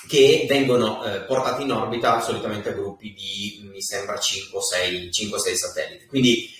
che 0.08 0.46
vengono 0.48 1.04
eh, 1.04 1.20
portati 1.20 1.62
in 1.62 1.72
orbita 1.72 2.20
solitamente 2.20 2.70
a 2.70 2.72
gruppi 2.72 3.12
di, 3.12 3.68
mi 3.70 3.82
sembra, 3.82 4.18
5 4.18 4.60
6, 4.60 5.12
5 5.12 5.38
6 5.38 5.56
satelliti. 5.56 6.06
Quindi 6.06 6.50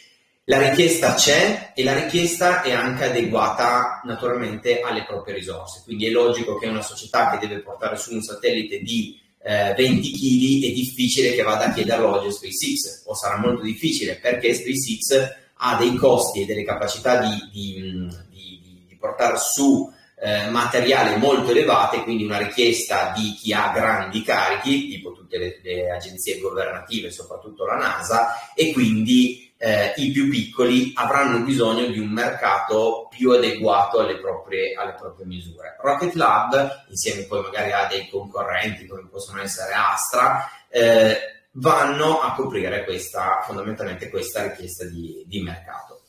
la 0.45 0.67
richiesta 0.69 1.14
c'è 1.14 1.73
e 1.75 1.83
la 1.83 1.95
richiesta 1.95 2.62
è 2.62 2.73
anche 2.73 3.05
adeguata 3.05 4.02
naturalmente 4.05 4.81
alle 4.81 5.05
proprie 5.05 5.35
risorse. 5.35 5.83
Quindi 5.85 6.07
è 6.07 6.11
logico 6.11 6.57
che 6.59 6.69
una 6.69 6.83
società 6.83 7.31
che 7.31 7.47
deve 7.47 7.61
portare 7.61 7.97
su 7.97 8.14
un 8.14 8.23
satellite 8.23 8.78
di 8.78 9.21
eh, 9.43 9.75
20 9.76 10.11
kg 10.11 10.71
è 10.71 10.73
difficile 10.73 11.35
che 11.35 11.43
vada 11.43 11.67
a 11.67 11.73
chiederlo 11.73 12.17
oggi 12.17 12.28
a 12.28 12.33
SpaceX, 12.33 13.02
o 13.07 13.14
sarà 13.14 13.38
molto 13.38 13.62
difficile 13.62 14.17
perché 14.17 14.55
SpaceX 14.55 15.37
ha 15.61 15.76
dei 15.76 15.95
costi 15.97 16.43
e 16.43 16.47
delle 16.47 16.64
capacità 16.64 17.21
di, 17.21 17.49
di, 17.50 18.09
di, 18.31 18.87
di 18.88 18.97
portare 18.97 19.37
su 19.38 19.93
eh, 20.21 20.49
materiale 20.51 21.17
molto 21.17 21.51
elevate, 21.51 22.03
quindi 22.03 22.25
una 22.25 22.39
richiesta 22.39 23.13
di 23.17 23.35
chi 23.35 23.53
ha 23.53 23.71
grandi 23.73 24.23
carichi, 24.23 24.89
tipo 24.89 25.13
tutte 25.13 25.39
le, 25.39 25.61
le 25.63 25.91
agenzie 25.91 26.41
governative, 26.41 27.11
soprattutto 27.11 27.65
la 27.65 27.77
NASA, 27.77 28.53
e 28.55 28.73
quindi 28.73 29.53
eh, 29.57 29.93
i 29.97 30.11
più 30.11 30.29
piccoli 30.29 30.93
avranno 30.95 31.41
bisogno 31.41 31.87
di 31.87 31.99
un 31.99 32.09
mercato 32.09 33.09
più 33.11 33.31
adeguato 33.31 34.01
alle 34.01 34.19
proprie, 34.19 34.75
alle 34.75 34.95
proprie, 34.95 35.27
misure. 35.27 35.77
Rocket 35.81 36.15
Lab, 36.15 36.85
insieme 36.89 37.23
poi 37.23 37.43
magari 37.43 37.73
a 37.73 37.87
dei 37.87 38.09
concorrenti 38.09 38.87
come 38.87 39.09
possono 39.09 39.43
essere 39.43 39.73
Astra, 39.73 40.49
eh, 40.69 41.17
vanno 41.53 42.21
a 42.21 42.35
coprire 42.35 42.85
questa, 42.85 43.43
fondamentalmente 43.45 44.11
questa 44.11 44.43
richiesta 44.43 44.85
di, 44.85 45.25
di 45.27 45.43
mercato. 45.43 46.03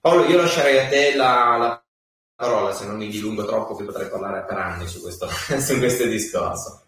Paolo, 0.00 0.24
io 0.26 0.36
lascerei 0.36 0.78
a 0.78 0.88
te 0.88 1.16
la, 1.16 1.56
la 1.58 1.82
parola, 2.38 2.72
se 2.72 2.86
non 2.86 2.96
mi 2.96 3.08
dilungo 3.08 3.44
troppo, 3.44 3.74
che 3.74 3.82
potrei 3.82 4.08
parlare 4.08 4.44
per 4.44 4.56
anni 4.56 4.86
su 4.86 5.00
questo, 5.00 5.26
su 5.58 5.76
questo 5.78 6.06
discorso. 6.06 6.84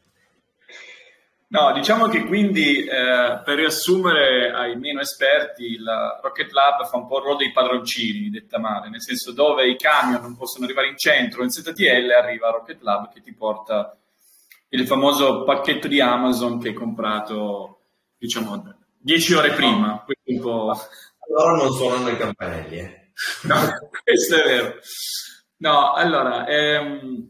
No, 1.48 1.72
diciamo 1.72 2.06
che 2.06 2.24
quindi 2.24 2.84
eh, 2.84 3.40
per 3.44 3.56
riassumere 3.56 4.52
ai 4.52 4.76
meno 4.76 5.00
esperti, 5.00 5.64
il 5.64 5.84
Rocket 6.22 6.52
Lab 6.52 6.86
fa 6.86 6.96
un 6.96 7.08
po' 7.08 7.16
il 7.16 7.22
ruolo 7.24 7.38
dei 7.38 7.50
padroncini, 7.50 8.30
detta 8.30 8.60
male, 8.60 8.88
nel 8.88 9.02
senso 9.02 9.32
dove 9.32 9.68
i 9.68 9.76
camion 9.76 10.22
non 10.22 10.36
possono 10.36 10.66
arrivare 10.66 10.86
in 10.86 10.96
centro, 10.96 11.42
in 11.42 11.50
ZTL 11.50 12.12
arriva 12.16 12.50
Rocket 12.50 12.80
Lab 12.82 13.12
che 13.12 13.20
ti 13.20 13.34
porta 13.34 13.98
il 14.68 14.86
famoso 14.86 15.42
pacchetto 15.42 15.88
di 15.88 16.00
Amazon 16.00 16.60
che 16.60 16.68
hai 16.68 16.74
comprato, 16.74 17.80
diciamo, 18.16 18.76
dieci 18.96 19.34
ore 19.34 19.50
prima. 19.50 20.04
No. 20.24 20.70
Allora 21.26 21.56
non 21.56 21.72
suonano 21.72 22.08
i 22.10 22.16
campanelli, 22.16 22.78
eh. 22.78 23.10
No, 23.42 23.56
questo 24.04 24.36
è 24.36 24.46
vero. 24.46 24.74
No, 25.60 25.92
allora, 25.92 26.46
ehm, 26.46 27.28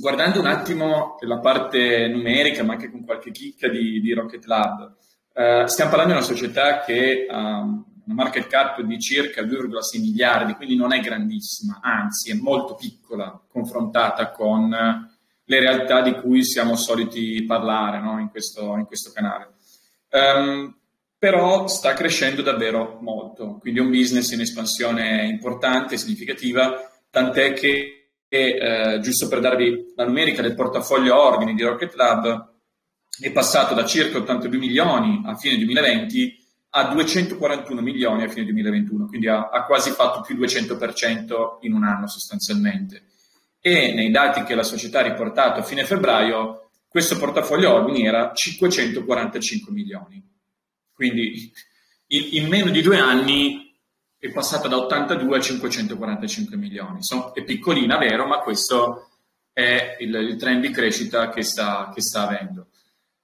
guardando 0.00 0.40
un 0.40 0.46
attimo 0.46 1.16
la 1.20 1.38
parte 1.38 2.08
numerica, 2.08 2.64
ma 2.64 2.72
anche 2.72 2.90
con 2.90 3.04
qualche 3.04 3.30
chicca 3.30 3.68
di, 3.68 4.00
di 4.00 4.12
Rocket 4.12 4.44
Lab, 4.46 4.96
eh, 5.32 5.64
stiamo 5.68 5.90
parlando 5.90 6.14
di 6.14 6.18
una 6.18 6.28
società 6.28 6.80
che 6.80 7.26
ha 7.30 7.60
um, 7.60 7.84
una 8.04 8.14
market 8.14 8.48
cap 8.48 8.80
di 8.80 8.98
circa 8.98 9.42
2,6 9.42 10.00
miliardi, 10.00 10.54
quindi 10.54 10.74
non 10.74 10.92
è 10.92 10.98
grandissima, 10.98 11.78
anzi 11.80 12.32
è 12.32 12.34
molto 12.34 12.74
piccola 12.74 13.40
confrontata 13.48 14.32
con 14.32 14.68
le 15.44 15.60
realtà 15.60 16.02
di 16.02 16.14
cui 16.14 16.44
siamo 16.44 16.74
soliti 16.74 17.44
parlare 17.44 18.00
no? 18.00 18.18
in, 18.18 18.28
questo, 18.28 18.74
in, 18.76 18.86
questo, 18.86 19.12
canale. 19.12 19.52
Um, 20.10 20.76
però 21.16 21.68
sta 21.68 21.92
crescendo 21.92 22.42
davvero 22.42 22.98
molto, 23.00 23.58
quindi 23.60 23.78
è 23.78 23.82
un 23.84 23.90
business 23.90 24.32
in 24.32 24.40
espansione 24.40 25.26
importante, 25.26 25.96
significativa, 25.96 26.91
tant'è 27.12 27.52
che 27.52 28.08
eh, 28.26 28.98
giusto 29.02 29.28
per 29.28 29.40
darvi 29.40 29.92
la 29.94 30.06
numerica 30.06 30.40
del 30.40 30.54
portafoglio 30.54 31.14
ordini 31.14 31.54
di 31.54 31.62
Rocket 31.62 31.94
Lab, 31.94 32.50
è 33.20 33.30
passato 33.30 33.74
da 33.74 33.84
circa 33.84 34.16
82 34.16 34.56
milioni 34.56 35.22
a 35.26 35.36
fine 35.36 35.58
2020 35.58 36.40
a 36.70 36.84
241 36.88 37.82
milioni 37.82 38.22
a 38.22 38.28
fine 38.30 38.46
2021, 38.46 39.06
quindi 39.06 39.28
ha, 39.28 39.50
ha 39.50 39.66
quasi 39.66 39.90
fatto 39.90 40.22
più 40.22 40.36
200% 40.36 41.58
in 41.60 41.74
un 41.74 41.84
anno 41.84 42.08
sostanzialmente. 42.08 43.08
E 43.60 43.92
nei 43.92 44.10
dati 44.10 44.42
che 44.44 44.54
la 44.54 44.62
società 44.62 45.00
ha 45.00 45.02
riportato 45.02 45.60
a 45.60 45.62
fine 45.62 45.84
febbraio, 45.84 46.70
questo 46.88 47.18
portafoglio 47.18 47.74
ordini 47.74 48.06
era 48.06 48.32
545 48.32 49.70
milioni. 49.70 50.26
Quindi 50.94 51.52
in, 52.06 52.28
in 52.30 52.48
meno 52.48 52.70
di 52.70 52.80
due 52.80 52.98
anni 52.98 53.71
è 54.22 54.30
passata 54.30 54.68
da 54.68 54.76
82 54.76 55.36
a 55.36 55.40
545 55.40 56.56
milioni. 56.56 56.98
Insomma, 56.98 57.32
è 57.32 57.42
piccolina, 57.42 57.98
vero, 57.98 58.24
ma 58.24 58.38
questo 58.38 59.08
è 59.52 59.96
il, 59.98 60.14
il 60.14 60.36
trend 60.36 60.64
di 60.64 60.70
crescita 60.70 61.28
che 61.28 61.42
sta, 61.42 61.90
che 61.92 62.00
sta, 62.00 62.28
avendo. 62.28 62.68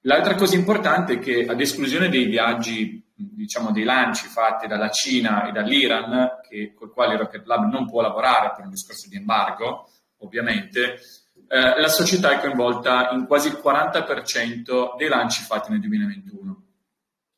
L'altra 0.01 0.35
cosa 0.35 0.55
importante 0.55 1.13
è 1.13 1.19
che, 1.19 1.45
ad 1.45 1.61
esclusione 1.61 2.09
dei 2.09 2.25
viaggi, 2.25 3.01
diciamo 3.15 3.71
dei 3.71 3.85
lanci 3.85 4.27
fatti 4.27 4.67
dalla 4.67 4.89
Cina 4.89 5.47
e 5.47 5.53
dall'Iran, 5.53 6.41
che, 6.45 6.73
con 6.73 6.89
i 6.89 6.91
quali 6.91 7.15
Rocket 7.15 7.45
Lab 7.45 7.71
non 7.71 7.87
può 7.87 8.01
lavorare 8.01 8.51
per 8.53 8.65
un 8.65 8.71
discorso 8.71 9.07
di 9.07 9.15
embargo, 9.15 9.89
ovviamente, 10.17 10.99
eh, 11.47 11.79
la 11.79 11.87
società 11.87 12.31
è 12.31 12.41
coinvolta 12.41 13.11
in 13.11 13.25
quasi 13.25 13.47
il 13.47 13.61
40% 13.63 14.97
dei 14.97 15.07
lanci 15.07 15.43
fatti 15.43 15.71
nel 15.71 15.79
2021. 15.79 16.63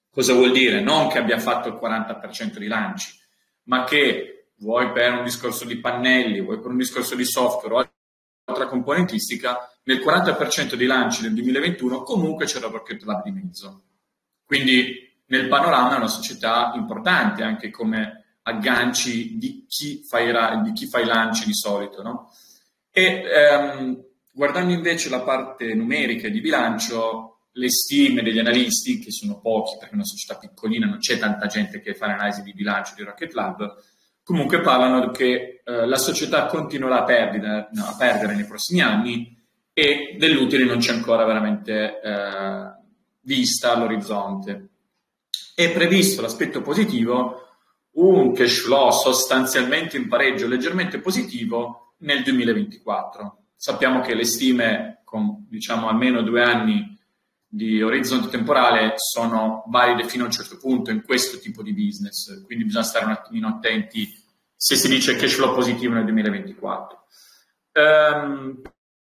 Cosa 0.09 0.33
vuol 0.33 0.51
dire? 0.51 0.81
Non 0.81 1.09
che 1.09 1.19
abbia 1.19 1.37
fatto 1.37 1.67
il 1.67 1.79
40% 1.79 2.57
di 2.57 2.67
lanci, 2.67 3.20
ma 3.63 3.83
che 3.83 4.53
vuoi 4.57 4.91
per 4.91 5.13
un 5.13 5.23
discorso 5.23 5.65
di 5.65 5.79
pannelli, 5.79 6.41
vuoi 6.41 6.59
per 6.59 6.71
un 6.71 6.77
discorso 6.77 7.15
di 7.15 7.25
software 7.25 7.75
o 7.75 7.91
altra 8.45 8.67
componentistica, 8.67 9.69
nel 9.83 9.99
40% 9.99 10.75
dei 10.75 10.87
lanci 10.87 11.21
del 11.21 11.33
2021 11.33 12.03
comunque 12.03 12.45
c'era 12.45 12.67
Rocket 12.67 13.03
Lab 13.03 13.23
di 13.23 13.31
mezzo. 13.31 13.83
Quindi 14.45 15.09
nel 15.27 15.47
panorama 15.47 15.95
è 15.95 15.97
una 15.97 16.07
società 16.07 16.73
importante 16.75 17.43
anche 17.43 17.69
come 17.69 18.37
agganci 18.43 19.37
di 19.37 19.65
chi 19.67 20.03
fa 20.03 20.19
i, 20.19 20.61
di 20.63 20.71
chi 20.73 20.87
fa 20.87 20.99
i 20.99 21.05
lanci 21.05 21.45
di 21.45 21.53
solito. 21.53 22.01
No? 22.01 22.31
E 22.91 23.23
ehm, 23.23 24.03
guardando 24.33 24.73
invece 24.73 25.09
la 25.09 25.21
parte 25.21 25.73
numerica 25.73 26.27
di 26.27 26.41
bilancio, 26.41 27.30
le 27.53 27.69
stime 27.69 28.21
degli 28.21 28.39
analisti, 28.39 28.99
che 28.99 29.11
sono 29.11 29.39
pochi 29.39 29.75
perché 29.77 29.93
è 29.93 29.95
una 29.95 30.05
società 30.05 30.37
piccolina, 30.37 30.85
non 30.85 30.99
c'è 30.99 31.17
tanta 31.17 31.47
gente 31.47 31.81
che 31.81 31.95
fa 31.95 32.07
l'analisi 32.07 32.43
di 32.43 32.53
bilancio 32.53 32.93
di 32.95 33.03
Rocket 33.03 33.33
Lab, 33.33 33.75
comunque 34.23 34.61
parlano 34.61 35.11
che 35.11 35.61
eh, 35.63 35.85
la 35.85 35.97
società 35.97 36.45
continuerà 36.45 36.99
a 36.99 37.03
perdere, 37.03 37.69
no, 37.73 37.85
a 37.85 37.95
perdere, 37.97 38.35
nei 38.35 38.45
prossimi 38.45 38.81
anni 38.81 39.37
e 39.73 40.15
dell'utile 40.17 40.63
non 40.63 40.77
c'è 40.77 40.93
ancora 40.93 41.25
veramente 41.25 41.99
eh, 42.01 42.71
vista 43.21 43.73
all'orizzonte. 43.73 44.69
È 45.53 45.71
previsto 45.71 46.21
l'aspetto 46.21 46.61
positivo, 46.61 47.47
un 47.93 48.33
cash 48.33 48.61
flow 48.63 48.91
sostanzialmente 48.91 49.97
in 49.97 50.07
pareggio, 50.07 50.47
leggermente 50.47 50.99
positivo 50.99 51.95
nel 51.99 52.23
2024. 52.23 53.37
Sappiamo 53.55 54.01
che 54.01 54.15
le 54.15 54.25
stime 54.25 55.01
con 55.03 55.45
diciamo 55.49 55.89
almeno 55.89 56.21
due 56.21 56.41
anni 56.41 56.90
di 57.53 57.81
orizzonte 57.81 58.29
temporale 58.29 58.93
sono 58.95 59.65
valide 59.67 60.07
fino 60.07 60.23
a 60.23 60.27
un 60.27 60.31
certo 60.31 60.55
punto 60.57 60.89
in 60.89 61.03
questo 61.03 61.37
tipo 61.37 61.61
di 61.61 61.73
business, 61.73 62.45
quindi 62.45 62.63
bisogna 62.63 62.85
stare 62.85 63.03
un 63.03 63.11
attimino 63.11 63.49
attenti 63.49 64.07
se 64.55 64.77
si 64.77 64.87
dice 64.87 65.17
cash 65.17 65.33
flow 65.33 65.53
positivo 65.53 65.93
nel 65.93 66.05
2024. 66.05 67.05
Um, 67.73 67.81
ehm, 67.83 68.61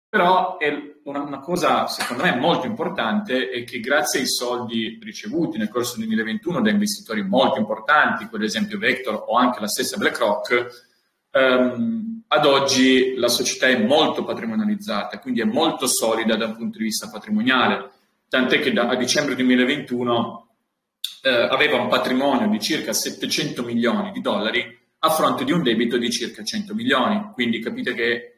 però 0.07 0.57
una, 1.05 1.21
una, 1.21 1.39
cosa 1.39 1.87
secondo 1.87 2.23
me 2.23 2.35
molto 2.35 2.67
importante 2.67 3.49
è 3.49 3.63
che 3.63 3.79
grazie 3.79 4.19
ai 4.19 4.27
soldi 4.27 4.99
ricevuti 5.01 5.57
nel 5.57 5.69
corso 5.69 5.97
del 5.97 6.05
2021 6.05 6.61
da 6.61 6.69
investitori 6.69 7.23
molto 7.23 7.57
importanti, 7.57 8.27
ad 8.31 8.43
esempio 8.43 8.77
Vector 8.77 9.25
o 9.27 9.35
anche 9.35 9.59
la 9.59 9.67
stessa 9.67 9.97
BlackRock, 9.97 10.89
um, 11.31 12.23
ad 12.27 12.45
oggi 12.45 13.15
la 13.15 13.29
società 13.29 13.65
è 13.65 13.83
molto 13.83 14.23
patrimonializzata, 14.23 15.17
quindi 15.19 15.41
è 15.41 15.45
molto 15.45 15.87
solida 15.87 16.35
da 16.35 16.45
un 16.45 16.55
punto 16.55 16.77
di 16.77 16.83
vista 16.83 17.09
patrimoniale 17.09 17.95
tant'è 18.29 18.59
che 18.59 18.71
da, 18.73 18.87
a 18.87 18.95
dicembre 18.95 19.35
2021 19.35 20.55
eh, 21.23 21.29
aveva 21.29 21.81
un 21.81 21.87
patrimonio 21.87 22.47
di 22.49 22.59
circa 22.59 22.93
700 22.93 23.63
milioni 23.63 24.11
di 24.11 24.21
dollari 24.21 24.77
a 24.99 25.09
fronte 25.09 25.43
di 25.43 25.51
un 25.51 25.61
debito 25.61 25.97
di 25.97 26.09
circa 26.09 26.43
100 26.43 26.73
milioni. 26.73 27.31
Quindi 27.33 27.59
capite 27.59 27.93
che 27.93 28.31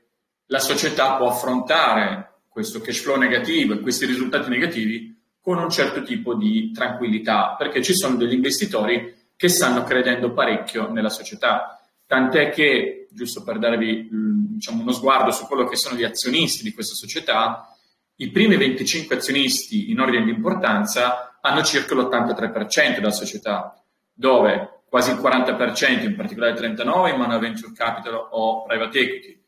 la 0.48 0.60
società 0.60 1.16
può 1.16 1.28
affrontare 1.28 2.42
questo 2.50 2.82
cash 2.82 3.02
flow 3.02 3.18
negativo 3.18 3.74
e 3.74 3.80
questi 3.80 4.06
risultati 4.06 4.50
negativi 4.50 5.18
con 5.40 5.58
un 5.58 5.70
certo 5.70 6.04
tipo 6.04 6.36
di 6.36 6.72
tranquillità, 6.72 7.56
perché 7.58 7.82
ci 7.82 7.94
sono 7.94 8.18
degli 8.18 8.34
investitori 8.34 9.16
che 9.36 9.48
stanno 9.48 9.84
credendo 9.84 10.34
parecchio 10.34 10.92
nella 10.92 11.10
società. 11.10 11.80
Tant'è 12.06 12.50
che, 12.50 13.08
giusto 13.12 13.44
per 13.44 13.58
darvi 13.60 14.10
diciamo, 14.12 14.82
uno 14.82 14.92
sguardo 14.92 15.32
su 15.32 15.46
quello 15.46 15.66
che 15.66 15.78
sono 15.78 15.96
gli 15.96 16.04
azionisti 16.04 16.64
di 16.64 16.74
questa 16.74 16.94
società, 16.94 17.74
i 18.22 18.32
primi 18.32 18.58
25 18.58 19.16
azionisti 19.16 19.92
in 19.92 20.00
ordine 20.00 20.26
di 20.26 20.32
importanza 20.32 21.38
hanno 21.42 21.64
circa 21.64 21.96
l'83% 21.96 22.96
della 22.96 23.12
società, 23.12 23.82
dove 24.14 24.82
quasi 24.90 25.12
il 25.12 25.18
40%, 25.18 26.04
in 26.04 26.16
particolare 26.16 26.52
il 26.52 26.74
39% 26.76 27.10
in 27.12 27.18
mano 27.18 27.34
a 27.34 27.40
venture 27.40 27.72
capital 27.74 28.28
o 28.32 28.64
private 28.64 29.00
equity, 29.00 29.44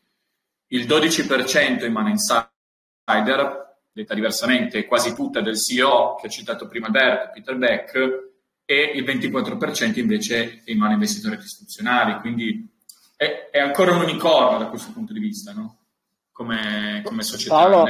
il 0.68 0.86
12% 0.86 1.84
in 1.84 1.92
mano 1.92 2.06
a 2.06 2.10
insider, 2.10 3.76
detta 3.92 4.14
diversamente, 4.14 4.86
quasi 4.86 5.14
tutta 5.14 5.42
del 5.42 5.58
CEO 5.58 6.14
che 6.14 6.28
ha 6.28 6.30
citato 6.30 6.66
prima 6.66 6.86
Alberto, 6.86 7.30
Peter 7.34 7.56
Beck, 7.56 8.30
e 8.64 8.92
il 8.94 9.04
24% 9.04 9.98
invece 9.98 10.62
in 10.64 10.78
mano 10.78 10.92
a 10.92 10.94
investitori 10.94 11.36
istituzionali. 11.36 12.20
Quindi 12.20 12.66
è, 13.16 13.50
è 13.50 13.58
ancora 13.58 13.92
un 13.92 14.00
unicorno 14.00 14.56
da 14.56 14.68
questo 14.68 14.92
punto 14.92 15.12
di 15.12 15.20
vista, 15.20 15.52
no? 15.52 15.80
come, 16.32 17.02
come 17.04 17.22
società. 17.22 17.54
Paolo, 17.54 17.86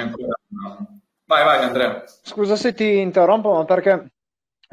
vai, 1.24 1.44
vai 1.44 1.62
Andrea. 1.62 2.02
Scusa 2.06 2.56
se 2.56 2.74
ti 2.74 2.98
interrompo, 2.98 3.52
ma 3.54 3.64
perché 3.64 4.12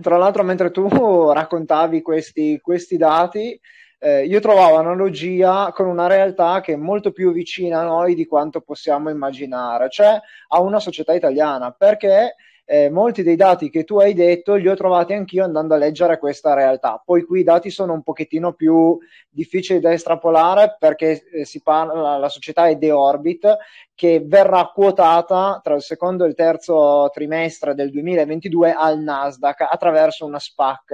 tra 0.02 0.17
l'altro 0.17 0.43
mentre 0.43 0.71
tu 0.71 0.88
raccontavi 1.32 2.02
questi, 2.02 2.60
questi 2.62 2.97
dati, 2.97 3.60
eh, 3.99 4.25
io 4.25 4.39
trovavo 4.39 4.78
analogia 4.78 5.71
con 5.73 5.88
una 5.88 6.08
realtà 6.08 6.62
che 6.62 6.73
è 6.73 6.78
molto 6.78 7.12
più 7.12 7.34
vicina 7.34 7.82
a 7.82 7.86
noi 7.86 8.15
di 8.15 8.25
quanto 8.25 8.62
possiamo 8.62 9.10
immaginare, 9.10 9.89
cioè 9.89 10.19
a 10.47 10.62
una 10.62 10.80
società 10.80 11.13
italiana, 11.13 11.71
perché 11.71 12.36
eh, 12.71 12.88
molti 12.91 13.23
dei 13.23 13.36
dati 13.36 13.71
che 13.71 13.84
tu 13.84 13.97
hai 13.97 14.13
detto 14.13 14.53
li 14.53 14.69
ho 14.69 14.75
trovati 14.75 15.13
anch'io 15.13 15.43
andando 15.43 15.73
a 15.73 15.77
leggere 15.77 16.19
questa 16.19 16.53
realtà. 16.53 17.01
Poi 17.03 17.23
qui 17.23 17.39
i 17.39 17.43
dati 17.43 17.71
sono 17.71 17.93
un 17.93 18.03
pochettino 18.03 18.53
più 18.53 18.95
difficili 19.27 19.79
da 19.79 19.91
estrapolare 19.91 20.75
perché 20.77 21.23
eh, 21.32 21.45
si 21.45 21.63
parla, 21.63 22.17
la 22.17 22.29
società 22.29 22.67
è 22.67 22.77
The 22.77 22.91
Orbit 22.91 23.58
che 23.95 24.21
verrà 24.23 24.69
quotata 24.71 25.60
tra 25.63 25.73
il 25.73 25.82
secondo 25.82 26.25
e 26.25 26.27
il 26.27 26.36
terzo 26.36 27.10
trimestre 27.12 27.73
del 27.73 27.89
2022 27.89 28.71
al 28.71 28.99
Nasdaq 28.99 29.65
attraverso 29.67 30.27
una 30.27 30.39
SPAC. 30.39 30.86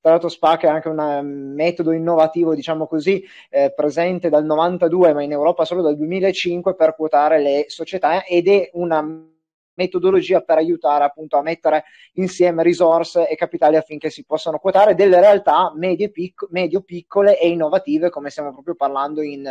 Tra 0.00 0.10
l'altro 0.10 0.28
SPAC 0.28 0.64
è 0.64 0.68
anche 0.68 0.88
un 0.88 1.20
mm, 1.22 1.54
metodo 1.54 1.92
innovativo, 1.92 2.54
diciamo 2.54 2.86
così, 2.86 3.24
eh, 3.48 3.72
presente 3.74 4.28
dal 4.28 4.44
92 4.44 5.14
ma 5.14 5.22
in 5.22 5.32
Europa 5.32 5.64
solo 5.64 5.80
dal 5.80 5.96
2005 5.96 6.74
per 6.74 6.94
quotare 6.94 7.40
le 7.40 7.64
società 7.68 8.24
ed 8.24 8.46
è 8.46 8.68
una 8.74 9.32
metodologia 9.74 10.40
per 10.40 10.58
aiutare 10.58 11.04
appunto 11.04 11.36
a 11.36 11.42
mettere 11.42 11.84
insieme 12.14 12.62
risorse 12.62 13.28
e 13.28 13.36
capitali 13.36 13.76
affinché 13.76 14.10
si 14.10 14.24
possano 14.24 14.58
quotare 14.58 14.94
delle 14.94 15.20
realtà 15.20 15.72
medie, 15.74 16.10
pic- 16.10 16.46
medio-piccole 16.50 17.38
e 17.38 17.48
innovative, 17.48 18.10
come 18.10 18.30
stiamo 18.30 18.52
proprio 18.52 18.74
parlando 18.74 19.22
in, 19.22 19.48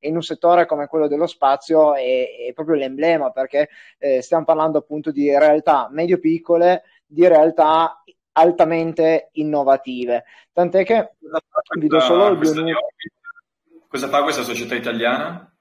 in 0.00 0.14
un 0.14 0.22
settore 0.22 0.66
come 0.66 0.86
quello 0.86 1.08
dello 1.08 1.26
spazio, 1.26 1.94
è, 1.94 2.46
è 2.48 2.52
proprio 2.52 2.76
l'emblema, 2.76 3.30
perché 3.30 3.68
eh, 3.98 4.22
stiamo 4.22 4.44
parlando 4.44 4.78
appunto 4.78 5.10
di 5.10 5.30
realtà 5.36 5.88
medio-piccole, 5.90 6.82
di 7.06 7.26
realtà 7.26 8.02
altamente 8.32 9.28
innovative. 9.32 10.24
Tant'è 10.52 10.84
che 10.84 11.14
vi 11.78 11.86
do 11.86 12.00
solo 12.00 12.34
due 12.34 12.52
numeri. 12.52 12.78
Cosa 13.88 14.08
fa 14.08 14.22
questa 14.22 14.42
società 14.42 14.74
italiana? 14.74 15.53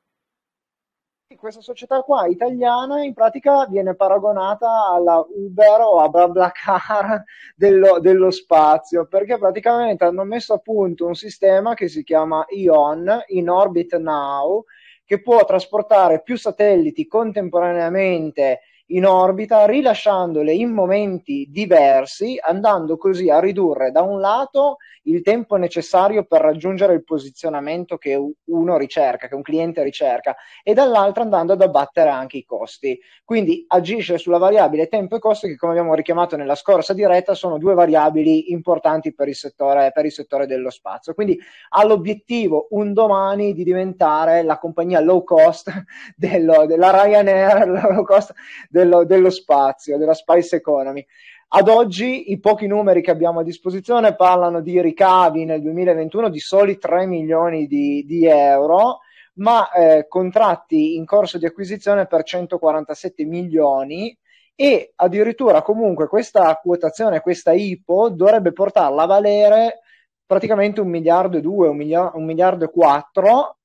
Questa 1.36 1.62
società 1.62 2.02
qua 2.02 2.26
italiana 2.28 3.04
in 3.04 3.14
pratica 3.14 3.66
viene 3.68 3.96
paragonata 3.96 4.88
alla 4.88 5.26
Uber 5.28 5.82
o 5.82 6.00
a 6.00 6.10
BlaBlaCar 6.10 7.24
dello, 7.56 8.00
dello 8.00 8.32
spazio 8.32 9.06
perché 9.08 9.38
praticamente 9.38 10.04
hanno 10.04 10.24
messo 10.24 10.54
a 10.54 10.60
punto 10.60 11.06
un 11.06 11.16
sistema 11.16 11.74
che 11.74 11.88
si 11.88 12.04
chiama 12.04 12.46
ION, 12.50 13.24
In 13.28 13.50
Orbit 13.50 13.98
Now, 13.98 14.64
che 15.06 15.22
può 15.22 15.44
trasportare 15.46 16.22
più 16.22 16.38
satelliti 16.38 17.08
contemporaneamente 17.08 18.62
in 18.88 19.06
orbita, 19.06 19.66
rilasciandole 19.66 20.54
in 20.54 20.72
momenti 20.72 21.48
diversi, 21.50 22.38
andando 22.42 22.98
così 22.98 23.30
a 23.30 23.40
ridurre 23.40 23.92
da 23.92 24.02
un 24.02 24.20
lato 24.20 24.78
il 25.04 25.22
tempo 25.22 25.56
necessario 25.56 26.24
per 26.26 26.42
raggiungere 26.42 26.94
il 26.94 27.04
posizionamento 27.04 27.98
che 27.98 28.20
uno 28.46 28.78
ricerca, 28.78 29.28
che 29.28 29.36
un 29.36 29.42
cliente 29.42 29.84
ricerca, 29.84 30.36
e 30.64 30.74
dall'altro 30.74 31.24
andando 31.24 31.54
ad 31.54 31.62
abbattere 31.62 32.10
anche 32.10 32.38
i 32.38 32.46
costi. 32.46 33.00
Quindi 33.24 33.66
agisce 33.68 34.18
sulla 34.18 34.38
variabile 34.38 34.88
tempo 34.88 35.16
e 35.16 35.20
costi 35.20 35.48
che, 35.48 35.56
come 35.56 35.74
abbiamo 35.74 35.94
richiamato 35.94 36.36
nella 36.36 36.56
scorsa 36.56 36.94
diretta, 36.94 37.34
sono 37.34 37.58
due 37.58 37.74
variabili 37.74 38.52
importanti 38.52 39.14
per 39.14 39.28
il 39.28 39.36
settore, 39.36 39.92
per 39.94 40.06
il 40.06 40.12
settore 40.12 40.46
dello 40.46 40.70
spazio. 40.70 41.14
Quindi 41.14 41.38
ha 41.70 41.84
l'obiettivo 41.86 42.68
un 42.72 42.94
domani 42.94 43.54
di 43.54 43.64
diventare 43.64 44.44
la 44.44 44.58
compagnia 44.58 45.00
low 45.00 45.24
cost 45.24 45.72
dello, 46.16 46.66
della 46.66 46.92
Ryanair, 46.92 47.68
low 47.92 48.04
cost 48.04 48.34
dello, 48.74 49.06
dello 49.06 49.30
spazio, 49.30 50.00
della 50.00 50.16
space 50.16 50.56
economy. 50.56 51.06
Ad 51.50 51.70
oggi 51.70 52.32
i 52.32 52.40
pochi 52.40 52.66
numeri 52.66 53.04
che 53.04 53.12
abbiamo 53.12 53.42
a 53.42 53.44
disposizione 53.44 54.16
parlano 54.16 54.62
di 54.62 54.82
ricavi 54.82 55.46
nel 55.46 55.62
2021 55.62 56.30
di 56.30 56.40
soli 56.40 56.80
3 56.80 57.06
milioni 57.06 57.68
di, 57.68 58.04
di 58.08 58.26
euro, 58.26 59.02
ma 59.36 59.70
eh, 59.72 60.08
contratti 60.08 60.96
in 60.96 61.06
corso 61.06 61.38
di 61.38 61.46
acquisizione 61.46 62.08
per 62.08 62.24
147 62.24 63.24
milioni 63.26 64.18
e 64.56 64.94
addirittura 64.96 65.62
comunque 65.62 66.08
questa 66.08 66.56
quotazione, 66.56 67.22
questa 67.22 67.52
IPO 67.52 68.10
dovrebbe 68.10 68.54
portarla 68.54 69.04
a 69.04 69.08
valere 69.08 69.82
praticamente 70.26 70.82
un 70.82 70.90
miliardo 70.90 71.38
e 71.38 71.42
due, 71.42 71.68
un 71.68 71.78
miliardo, 71.78 72.18
un 72.18 72.26
miliardo 72.26 72.66
e 72.66 72.72
quattro 72.72 73.58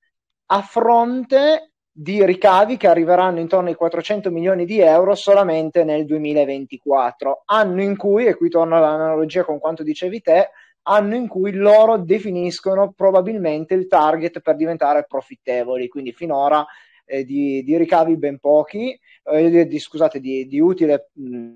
a 0.51 0.61
fronte 0.61 1.68
di 2.01 2.25
ricavi 2.25 2.77
che 2.77 2.87
arriveranno 2.87 3.41
intorno 3.41 3.71
ai 3.71 3.75
400 3.75 4.31
milioni 4.31 4.65
di 4.65 4.79
euro 4.79 5.17
solamente 5.17 5.83
nel 5.83 6.05
2024, 6.05 7.43
anno 7.47 7.83
in 7.83 7.97
cui, 7.97 8.27
e 8.27 8.37
qui 8.37 8.49
torno 8.49 8.77
all'analogia 8.77 9.43
con 9.43 9.59
quanto 9.59 9.83
dicevi 9.83 10.21
te, 10.21 10.51
anno 10.83 11.17
in 11.17 11.27
cui 11.27 11.51
loro 11.51 11.99
definiscono 11.99 12.93
probabilmente 12.93 13.75
il 13.75 13.89
target 13.89 14.39
per 14.43 14.55
diventare 14.55 15.07
profittevoli, 15.09 15.89
quindi 15.89 16.13
finora 16.13 16.65
eh, 17.05 17.25
di, 17.25 17.65
di, 17.65 17.77
ricavi 17.77 18.17
ben 18.17 18.39
pochi, 18.39 18.97
eh, 19.25 19.67
di, 19.67 19.79
scusate, 19.81 20.21
di, 20.21 20.47
di 20.47 20.61
utile 20.61 21.11
mh, 21.15 21.51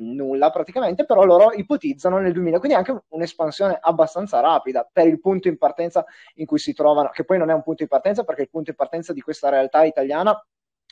nulla 0.00 0.50
praticamente, 0.50 1.04
però 1.04 1.24
loro 1.24 1.52
ipotizzano 1.52 2.18
nel 2.18 2.32
2000, 2.32 2.58
quindi 2.58 2.76
anche 2.76 3.02
un'espansione 3.08 3.78
abbastanza 3.80 4.40
rapida 4.40 4.88
per 4.90 5.06
il 5.06 5.20
punto 5.20 5.48
in 5.48 5.58
partenza 5.58 6.04
in 6.34 6.46
cui 6.46 6.58
si 6.58 6.72
trovano, 6.72 7.10
che 7.10 7.24
poi 7.24 7.38
non 7.38 7.50
è 7.50 7.54
un 7.54 7.62
punto 7.62 7.82
in 7.82 7.88
partenza 7.88 8.24
perché 8.24 8.42
il 8.42 8.50
punto 8.50 8.70
in 8.70 8.76
partenza 8.76 9.12
di 9.12 9.20
questa 9.20 9.48
realtà 9.48 9.84
italiana 9.84 10.38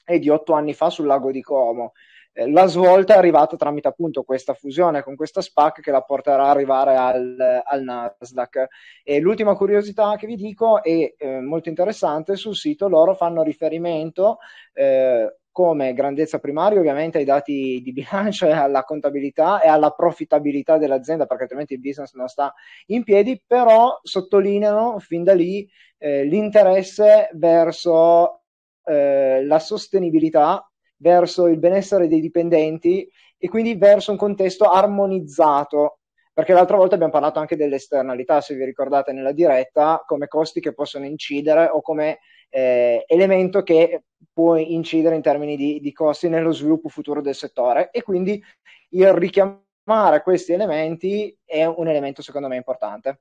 è 0.04 0.18
di 0.18 0.28
otto 0.28 0.54
anni 0.54 0.74
fa 0.74 0.90
sul 0.90 1.06
lago 1.06 1.30
di 1.30 1.42
Como. 1.42 1.92
Eh, 2.32 2.50
la 2.50 2.66
svolta 2.66 3.14
è 3.14 3.18
arrivata 3.18 3.56
tramite 3.56 3.88
appunto 3.88 4.22
questa 4.22 4.54
fusione 4.54 5.02
con 5.02 5.16
questa 5.16 5.40
SPAC 5.40 5.80
che 5.80 5.90
la 5.90 6.02
porterà 6.02 6.44
ad 6.44 6.50
arrivare 6.50 6.96
al, 6.96 7.62
al 7.64 7.82
Nasdaq. 7.82 8.66
E 9.02 9.20
l'ultima 9.20 9.54
curiosità 9.54 10.16
che 10.16 10.26
vi 10.26 10.36
dico 10.36 10.82
è 10.82 11.14
eh, 11.16 11.40
molto 11.40 11.68
interessante, 11.68 12.36
sul 12.36 12.54
sito 12.54 12.88
loro 12.88 13.14
fanno 13.14 13.42
riferimento 13.42 14.38
eh, 14.72 15.38
come 15.58 15.92
grandezza 15.92 16.38
primaria 16.38 16.78
ovviamente 16.78 17.18
ai 17.18 17.24
dati 17.24 17.80
di 17.82 17.92
bilancio 17.92 18.46
e 18.46 18.52
alla 18.52 18.84
contabilità 18.84 19.60
e 19.60 19.66
alla 19.66 19.90
profittabilità 19.90 20.78
dell'azienda 20.78 21.26
perché 21.26 21.42
altrimenti 21.42 21.72
il 21.72 21.80
business 21.80 22.14
non 22.14 22.28
sta 22.28 22.54
in 22.86 23.02
piedi, 23.02 23.42
però 23.44 23.98
sottolineano 24.00 25.00
fin 25.00 25.24
da 25.24 25.34
lì 25.34 25.68
eh, 25.98 26.22
l'interesse 26.22 27.30
verso 27.32 28.42
eh, 28.84 29.44
la 29.44 29.58
sostenibilità, 29.58 30.64
verso 30.98 31.48
il 31.48 31.58
benessere 31.58 32.06
dei 32.06 32.20
dipendenti 32.20 33.10
e 33.36 33.48
quindi 33.48 33.74
verso 33.74 34.12
un 34.12 34.16
contesto 34.16 34.70
armonizzato. 34.70 35.98
Perché 36.32 36.52
l'altra 36.52 36.76
volta 36.76 36.94
abbiamo 36.94 37.10
parlato 37.10 37.40
anche 37.40 37.56
delle 37.56 37.74
esternalità, 37.74 38.40
se 38.40 38.54
vi 38.54 38.64
ricordate 38.64 39.10
nella 39.10 39.32
diretta, 39.32 40.04
come 40.06 40.28
costi 40.28 40.60
che 40.60 40.72
possono 40.72 41.04
incidere 41.04 41.66
o 41.66 41.80
come 41.80 42.20
eh, 42.48 43.04
elemento 43.06 43.62
che 43.62 44.04
può 44.32 44.56
incidere 44.56 45.14
in 45.14 45.22
termini 45.22 45.56
di, 45.56 45.80
di 45.80 45.92
costi 45.92 46.28
nello 46.28 46.52
sviluppo 46.52 46.88
futuro 46.88 47.20
del 47.20 47.34
settore 47.34 47.90
e 47.90 48.02
quindi 48.02 48.42
il 48.90 49.12
richiamare 49.12 50.22
questi 50.22 50.52
elementi 50.52 51.37
è 51.44 51.64
un 51.64 51.88
elemento 51.88 52.22
secondo 52.22 52.48
me 52.48 52.56
importante. 52.56 53.18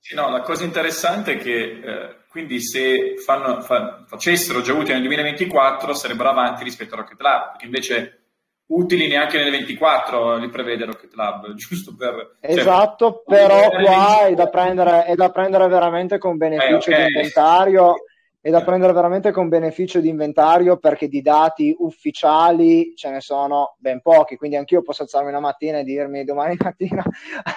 Sì, 0.00 0.14
no, 0.14 0.30
la 0.30 0.40
cosa 0.42 0.64
interessante 0.64 1.32
è 1.32 1.38
che 1.38 1.80
eh, 1.82 2.16
quindi 2.28 2.62
se 2.62 3.16
fanno, 3.18 3.60
fa, 3.62 4.04
facessero 4.06 4.60
già 4.60 4.72
utili 4.72 4.92
nel 4.92 5.02
2024 5.02 5.92
sarebbero 5.92 6.30
avanti 6.30 6.64
rispetto 6.64 6.94
a 6.94 6.98
Rocket 6.98 7.20
Lab, 7.20 7.50
perché 7.50 7.64
invece 7.66 8.27
utili 8.68 9.08
neanche 9.08 9.38
nel 9.38 9.50
24 9.50 10.36
li 10.36 10.48
prevede 10.48 10.84
Rocket 10.84 11.14
Lab, 11.14 11.52
giusto 11.56 11.94
per... 11.96 12.36
Cioè, 12.40 12.50
esatto, 12.50 13.24
cioè, 13.26 13.38
però 13.38 13.70
qua 13.70 14.26
è 14.26 14.34
da, 14.34 14.48
prendere, 14.48 15.04
è 15.04 15.14
da 15.14 15.30
prendere 15.30 15.68
veramente 15.68 16.18
con 16.18 16.36
beneficio 16.36 16.90
eh, 16.90 16.94
okay. 16.94 17.06
di 17.06 17.12
inventario 17.14 17.94
è 18.40 18.50
da 18.50 18.62
prendere 18.62 18.92
veramente 18.92 19.32
con 19.32 19.48
beneficio 19.48 20.00
di 20.00 20.08
inventario 20.08 20.78
perché 20.78 21.08
di 21.08 21.20
dati 21.20 21.74
ufficiali 21.76 22.94
ce 22.94 23.10
ne 23.10 23.20
sono 23.20 23.74
ben 23.78 24.00
pochi, 24.00 24.36
quindi 24.36 24.56
anch'io 24.56 24.80
posso 24.80 25.02
alzarmi 25.02 25.28
una 25.28 25.40
mattina 25.40 25.78
e 25.78 25.84
dirmi 25.84 26.24
domani 26.24 26.56
mattina 26.62 27.02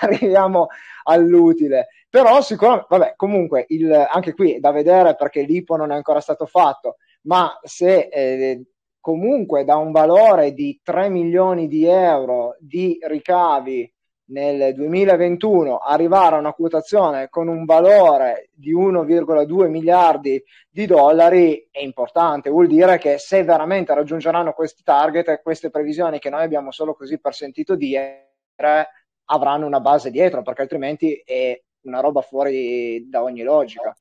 arriviamo 0.02 0.68
all'utile. 1.04 1.88
Però 2.10 2.42
sicuramente, 2.42 2.88
vabbè, 2.90 3.14
comunque 3.16 3.66
il, 3.70 3.92
anche 3.92 4.34
qui 4.34 4.56
è 4.56 4.60
da 4.60 4.72
vedere 4.72 5.16
perché 5.16 5.44
l'IPO 5.44 5.76
non 5.76 5.92
è 5.92 5.96
ancora 5.96 6.20
stato 6.20 6.46
fatto, 6.46 6.98
ma 7.24 7.58
se 7.62 8.10
eh, 8.12 8.64
comunque 9.02 9.66
da 9.66 9.76
un 9.76 9.92
valore 9.92 10.54
di 10.54 10.80
3 10.82 11.10
milioni 11.10 11.68
di 11.68 11.86
euro 11.86 12.56
di 12.60 12.98
ricavi 13.02 13.92
nel 14.32 14.74
2021 14.74 15.78
arrivare 15.78 16.36
a 16.36 16.40
una 16.40 16.54
quotazione 16.54 17.28
con 17.28 17.50
un 17.50 17.66
valore 17.66 18.50
di 18.54 18.74
1,2 18.74 19.68
miliardi 19.68 20.42
di 20.70 20.86
dollari 20.86 21.68
è 21.70 21.82
importante, 21.82 22.50
vuol 22.50 22.68
dire 22.68 22.98
che 22.98 23.18
se 23.18 23.44
veramente 23.44 23.94
raggiungeranno 23.94 24.54
questi 24.54 24.84
target 24.84 25.28
e 25.28 25.42
queste 25.42 25.70
previsioni 25.70 26.20
che 26.20 26.30
noi 26.30 26.44
abbiamo 26.44 26.72
solo 26.72 26.94
così 26.94 27.20
per 27.20 27.34
sentito 27.34 27.76
dire 27.76 28.36
avranno 29.26 29.66
una 29.66 29.80
base 29.80 30.12
dietro 30.12 30.44
perché 30.44 30.62
altrimenti 30.62 31.22
è 31.26 31.60
una 31.82 32.00
roba 32.00 32.22
fuori 32.22 33.10
da 33.10 33.24
ogni 33.24 33.42
logica. 33.42 33.94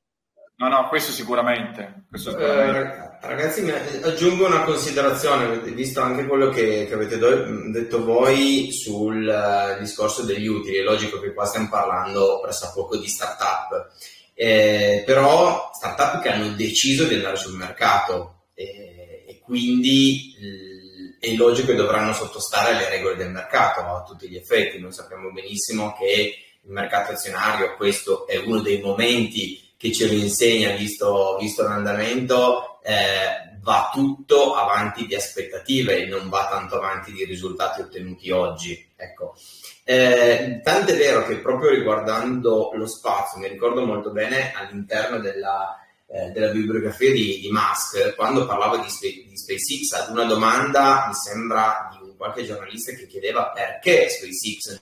No, 0.61 0.67
no, 0.67 0.87
questo 0.89 1.11
sicuramente. 1.11 2.03
Questo 2.07 2.29
sicuramente. 2.29 3.17
Eh, 3.23 3.27
ragazzi, 3.27 3.67
aggiungo 4.03 4.45
una 4.45 4.61
considerazione, 4.63 5.57
visto 5.57 6.01
anche 6.01 6.27
quello 6.27 6.49
che, 6.49 6.85
che 6.85 6.93
avete 6.93 7.17
do- 7.17 7.71
detto 7.71 8.03
voi 8.03 8.71
sul 8.71 9.25
uh, 9.25 9.79
discorso 9.79 10.21
degli 10.21 10.45
utili. 10.45 10.77
È 10.77 10.83
logico 10.83 11.19
che 11.19 11.33
qua 11.33 11.45
stiamo 11.45 11.67
parlando 11.67 12.41
poco 12.75 12.95
di 12.95 13.07
startup, 13.07 13.91
eh, 14.35 15.01
però 15.03 15.71
startup 15.73 16.21
che 16.21 16.29
hanno 16.29 16.49
deciso 16.49 17.05
di 17.05 17.15
andare 17.15 17.37
sul 17.37 17.57
mercato 17.57 18.43
eh, 18.53 19.25
e 19.27 19.39
quindi 19.43 20.35
l- 20.39 21.17
è 21.19 21.33
logico 21.33 21.71
che 21.71 21.75
dovranno 21.75 22.13
sottostare 22.13 22.75
alle 22.75 22.87
regole 22.87 23.15
del 23.15 23.31
mercato 23.31 23.79
a 23.79 24.03
tutti 24.03 24.29
gli 24.29 24.35
effetti. 24.35 24.79
Noi 24.79 24.91
sappiamo 24.91 25.31
benissimo 25.31 25.95
che 25.97 26.35
il 26.61 26.71
mercato 26.71 27.13
azionario, 27.13 27.75
questo 27.77 28.27
è 28.27 28.37
uno 28.37 28.61
dei 28.61 28.79
momenti 28.79 29.69
che 29.81 29.91
ce 29.91 30.05
lo 30.05 30.13
insegna, 30.13 30.75
visto, 30.75 31.37
visto 31.39 31.63
l'andamento, 31.63 32.79
eh, 32.83 33.57
va 33.61 33.89
tutto 33.91 34.53
avanti 34.53 35.07
di 35.07 35.15
aspettative 35.15 36.03
e 36.03 36.05
non 36.05 36.29
va 36.29 36.47
tanto 36.51 36.75
avanti 36.75 37.11
di 37.11 37.25
risultati 37.25 37.81
ottenuti 37.81 38.29
oggi. 38.29 38.91
Ecco. 38.95 39.35
Eh, 39.83 40.61
tanto 40.63 40.91
è 40.91 40.97
vero 40.97 41.25
che 41.25 41.39
proprio 41.39 41.71
riguardando 41.71 42.69
lo 42.75 42.85
spazio, 42.85 43.39
mi 43.39 43.47
ricordo 43.47 43.83
molto 43.83 44.11
bene 44.11 44.53
all'interno 44.53 45.17
della, 45.17 45.75
eh, 46.05 46.29
della 46.29 46.51
bibliografia 46.51 47.11
di, 47.11 47.39
di, 47.39 47.49
Musk, 47.49 48.13
quando 48.15 48.45
parlava 48.45 48.77
di, 48.77 48.83
di 48.83 49.35
SpaceX 49.35 49.93
ad 49.99 50.11
una 50.11 50.25
domanda, 50.25 51.05
mi 51.07 51.15
sembra, 51.15 51.89
di 51.91 52.07
un 52.07 52.15
qualche 52.15 52.45
giornalista 52.45 52.91
che 52.91 53.07
chiedeva 53.07 53.49
perché 53.49 54.09
SpaceX 54.09 54.79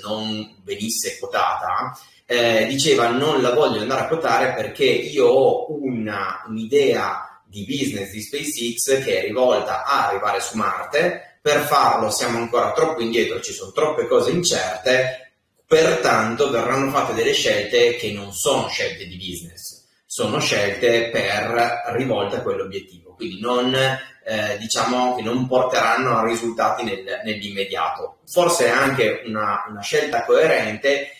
non 0.00 0.60
venisse 0.62 1.18
quotata, 1.18 1.98
eh, 2.30 2.66
diceva 2.66 3.08
non 3.08 3.40
la 3.40 3.54
voglio 3.54 3.80
andare 3.80 4.02
a 4.02 4.06
quotare 4.06 4.52
perché 4.52 4.84
io 4.84 5.26
ho 5.28 5.66
una, 5.82 6.44
un'idea 6.46 7.42
di 7.46 7.64
business 7.64 8.10
di 8.10 8.20
SpaceX 8.20 9.02
che 9.02 9.20
è 9.20 9.22
rivolta 9.22 9.82
a 9.86 10.08
arrivare 10.08 10.38
su 10.42 10.58
Marte, 10.58 11.38
per 11.40 11.60
farlo 11.60 12.10
siamo 12.10 12.36
ancora 12.36 12.72
troppo 12.72 13.00
indietro, 13.00 13.40
ci 13.40 13.54
sono 13.54 13.72
troppe 13.72 14.06
cose 14.06 14.30
incerte, 14.30 15.32
pertanto 15.66 16.50
verranno 16.50 16.90
fatte 16.90 17.14
delle 17.14 17.32
scelte 17.32 17.96
che 17.96 18.12
non 18.12 18.34
sono 18.34 18.68
scelte 18.68 19.06
di 19.06 19.16
business, 19.16 19.86
sono 20.04 20.38
scelte 20.38 21.08
per 21.08 21.94
rivolte 21.94 22.36
a 22.36 22.42
quell'obiettivo, 22.42 23.14
quindi 23.14 23.40
non 23.40 23.74
eh, 23.74 24.58
diciamo 24.58 25.16
che 25.16 25.22
non 25.22 25.48
porteranno 25.48 26.18
a 26.18 26.26
risultati 26.26 26.84
nel, 26.84 27.22
nell'immediato. 27.24 28.18
Forse 28.26 28.66
è 28.66 28.68
anche 28.68 29.22
una, 29.24 29.64
una 29.70 29.80
scelta 29.80 30.26
coerente 30.26 31.12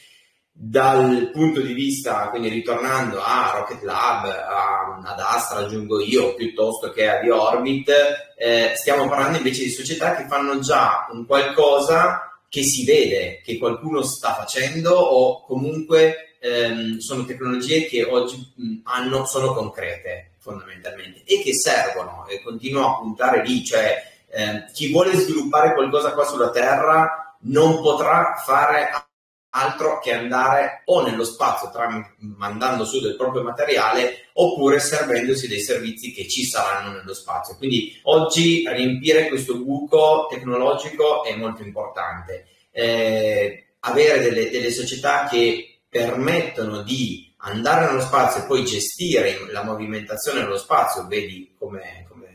dal 0.61 1.31
punto 1.33 1.61
di 1.61 1.73
vista, 1.73 2.31
quindi 2.31 2.49
ritornando 2.49 3.21
a 3.23 3.53
Rocket 3.55 3.81
Lab, 3.83 4.25
a, 4.25 5.01
ad 5.05 5.21
Astra 5.21 5.61
aggiungo 5.61 6.01
io, 6.01 6.35
piuttosto 6.35 6.91
che 6.91 7.09
a 7.09 7.21
The 7.21 7.31
Orbit, 7.31 7.93
eh, 8.37 8.73
stiamo 8.75 9.09
parlando 9.09 9.37
invece 9.37 9.63
di 9.63 9.71
società 9.71 10.17
che 10.17 10.27
fanno 10.27 10.59
già 10.59 11.07
un 11.13 11.27
qualcosa 11.27 12.41
che 12.49 12.65
si 12.65 12.85
vede, 12.85 13.41
che 13.45 13.57
qualcuno 13.57 14.03
sta 14.03 14.35
facendo 14.35 14.97
o 14.97 15.45
comunque 15.45 16.37
ehm, 16.41 16.99
sono 16.99 17.25
tecnologie 17.25 17.87
che 17.87 18.03
oggi 18.03 18.53
mh, 18.57 18.75
hanno, 18.83 19.27
sono 19.27 19.55
concrete 19.55 20.33
fondamentalmente 20.39 21.23
e 21.25 21.41
che 21.41 21.55
servono 21.55 22.27
e 22.27 22.43
continuo 22.43 22.85
a 22.85 22.99
puntare 22.99 23.45
lì, 23.45 23.65
cioè 23.65 24.03
eh, 24.29 24.65
chi 24.73 24.91
vuole 24.91 25.15
sviluppare 25.15 25.75
qualcosa 25.75 26.13
qua 26.15 26.25
sulla 26.25 26.51
Terra 26.51 27.37
non 27.43 27.81
potrà 27.81 28.43
fare 28.45 29.08
altro 29.51 29.99
che 30.01 30.13
andare 30.13 30.83
o 30.87 31.03
nello 31.03 31.25
spazio 31.25 31.71
tram- 31.71 32.15
mandando 32.19 32.85
su 32.85 33.01
del 33.01 33.17
proprio 33.17 33.43
materiale 33.43 34.29
oppure 34.35 34.79
servendosi 34.79 35.49
dei 35.49 35.61
servizi 35.61 36.13
che 36.13 36.29
ci 36.29 36.45
saranno 36.45 36.93
nello 36.93 37.15
spazio. 37.15 37.57
Quindi 37.57 37.99
oggi 38.05 38.69
riempire 38.69 39.29
questo 39.29 39.57
buco 39.57 40.27
tecnologico 40.31 41.25
è 41.25 41.35
molto 41.35 41.63
importante. 41.63 42.47
Eh, 42.71 43.69
avere 43.81 44.21
delle, 44.21 44.51
delle 44.51 44.71
società 44.71 45.27
che 45.29 45.81
permettono 45.89 46.83
di 46.83 47.33
andare 47.39 47.87
nello 47.87 48.01
spazio 48.01 48.43
e 48.43 48.47
poi 48.47 48.65
gestire 48.65 49.39
la 49.51 49.63
movimentazione 49.63 50.41
nello 50.41 50.59
spazio, 50.59 51.07
vedi 51.07 51.55
come, 51.59 52.07
come 52.09 52.27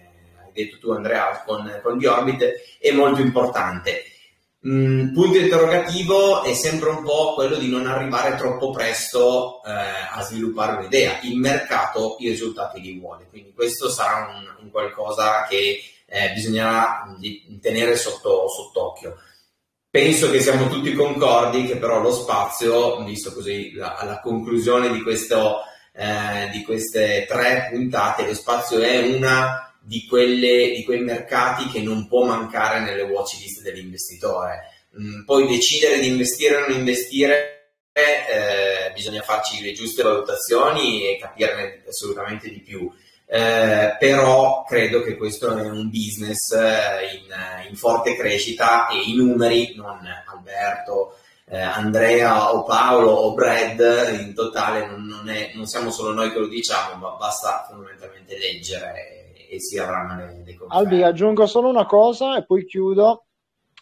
hai 0.43 0.52
detto 0.52 0.80
tu 0.80 0.91
Andrea 0.91 1.43
con, 1.45 1.80
con 1.84 1.99
The 1.99 2.08
Orbit, 2.08 2.52
è 2.80 2.91
molto 2.91 3.21
importante. 3.21 4.04
Mm, 4.65 5.12
punto 5.13 5.38
interrogativo 5.38 6.41
è 6.43 6.54
sempre 6.54 6.89
un 6.89 7.04
po' 7.04 7.34
quello 7.34 7.58
di 7.58 7.69
non 7.69 7.86
arrivare 7.86 8.38
troppo 8.38 8.71
presto 8.71 9.62
eh, 9.65 9.69
a 9.69 10.21
sviluppare 10.21 10.78
un'idea. 10.78 11.19
Il 11.23 11.38
mercato 11.38 12.15
i 12.19 12.30
risultati 12.30 12.80
li 12.80 12.97
vuole, 12.97 13.28
quindi 13.30 13.52
questo 13.54 13.89
sarà 13.89 14.30
un, 14.34 14.63
un 14.63 14.71
qualcosa 14.71 15.45
che 15.49 15.82
eh, 16.06 16.32
bisognerà 16.34 17.04
mm, 17.10 17.60
tenere 17.60 17.97
sotto, 17.97 18.47
sott'occhio. 18.47 19.17
Penso 19.89 20.32
che 20.32 20.41
siamo 20.41 20.69
tutti 20.69 20.93
concordi 20.93 21.65
che 21.65 21.76
però 21.76 22.02
lo 22.02 22.13
spazio, 22.13 23.04
visto 23.04 23.34
così 23.34 23.73
la, 23.73 23.95
alla 23.95 24.21
conclusione 24.21 24.91
di, 24.91 25.02
questo, 25.02 25.58
eh, 25.93 26.49
di 26.52 26.63
queste 26.63 27.26
tre 27.28 27.67
puntate, 27.69 28.26
lo 28.26 28.34
spazio 28.34 28.80
è 28.80 29.13
una 29.13 29.72
di, 29.86 30.06
quelle, 30.08 30.72
di 30.72 30.84
quei 30.84 31.02
mercati 31.02 31.67
che 31.69 31.82
non 31.82 32.08
può 32.08 32.26
mancare 32.26 32.80
nelle 32.80 33.02
watch 33.02 33.38
list 33.39 33.62
dell'investitore. 33.62 34.69
Mm, 35.00 35.24
poi 35.26 35.48
decidere 35.48 36.00
di 36.00 36.08
investire 36.08 36.56
o 36.56 36.60
non 36.62 36.78
investire, 36.78 37.72
eh, 37.91 38.91
bisogna 38.93 39.22
farci 39.22 39.62
le 39.62 39.74
giuste 39.74 40.04
valutazioni 40.04 41.06
e 41.06 41.17
capirne 41.19 41.84
assolutamente 41.88 42.50
di 42.50 42.62
più. 42.62 42.89
Eh, 43.26 43.96
però 44.00 44.63
credo 44.63 45.02
che 45.02 45.17
questo 45.17 45.58
è 45.58 45.65
un 45.69 45.89
business 45.89 46.52
eh, 46.52 47.15
in, 47.15 47.67
in, 47.69 47.76
forte 47.76 48.15
crescita 48.15 48.88
e 48.89 49.00
i 49.00 49.15
numeri, 49.15 49.74
non 49.76 50.00
Alberto, 50.28 51.17
eh, 51.46 51.60
Andrea 51.60 52.54
o 52.54 52.63
Paolo 52.63 53.10
o 53.10 53.34
Brad, 53.34 54.19
in 54.19 54.34
totale 54.36 54.86
non, 54.86 55.06
non, 55.06 55.30
è, 55.30 55.52
non 55.56 55.65
siamo 55.65 55.89
solo 55.89 56.13
noi 56.13 56.32
che 56.32 56.39
lo 56.39 56.48
diciamo, 56.48 56.96
ma 56.96 57.15
basta 57.17 57.65
fondamentalmente 57.67 58.38
leggere 58.38 59.22
e 59.53 59.59
si 59.59 59.77
avranno 59.77 60.15
le, 60.15 60.43
le 60.45 60.55
conferme. 60.55 60.67
Albi, 60.69 61.03
aggiungo 61.03 61.45
solo 61.45 61.69
una 61.69 61.85
cosa 61.85 62.37
e 62.37 62.45
poi 62.45 62.65
chiudo. 62.65 63.25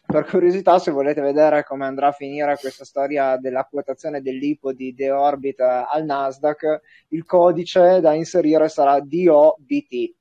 Per 0.05 0.25
curiosità, 0.25 0.77
se 0.77 0.91
volete 0.91 1.21
vedere 1.21 1.63
come 1.63 1.85
andrà 1.85 2.07
a 2.07 2.11
finire 2.11 2.57
questa 2.59 2.83
storia 2.83 3.37
della 3.37 3.63
quotazione 3.63 4.21
dell'IPO 4.21 4.73
di 4.73 4.93
The 4.93 5.09
Orbit 5.09 5.61
al 5.61 6.03
Nasdaq, 6.03 6.81
il 7.09 7.23
codice 7.23 8.01
da 8.01 8.13
inserire 8.13 8.67
sarà 8.67 8.99
DOBT. 8.99 10.13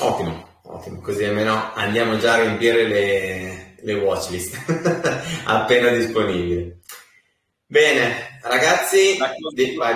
Ottimo, 0.00 0.48
ottimo, 0.62 1.00
così 1.00 1.22
almeno 1.22 1.72
andiamo 1.74 2.16
già 2.16 2.32
a 2.32 2.42
riempire 2.42 2.88
le, 2.88 3.74
le 3.80 3.94
watchlist 3.94 4.56
appena 5.46 5.90
disponibili. 5.90 6.76
Bene, 7.66 8.40
ragazzi, 8.42 9.16
di... 9.54 9.76
vai, 9.76 9.94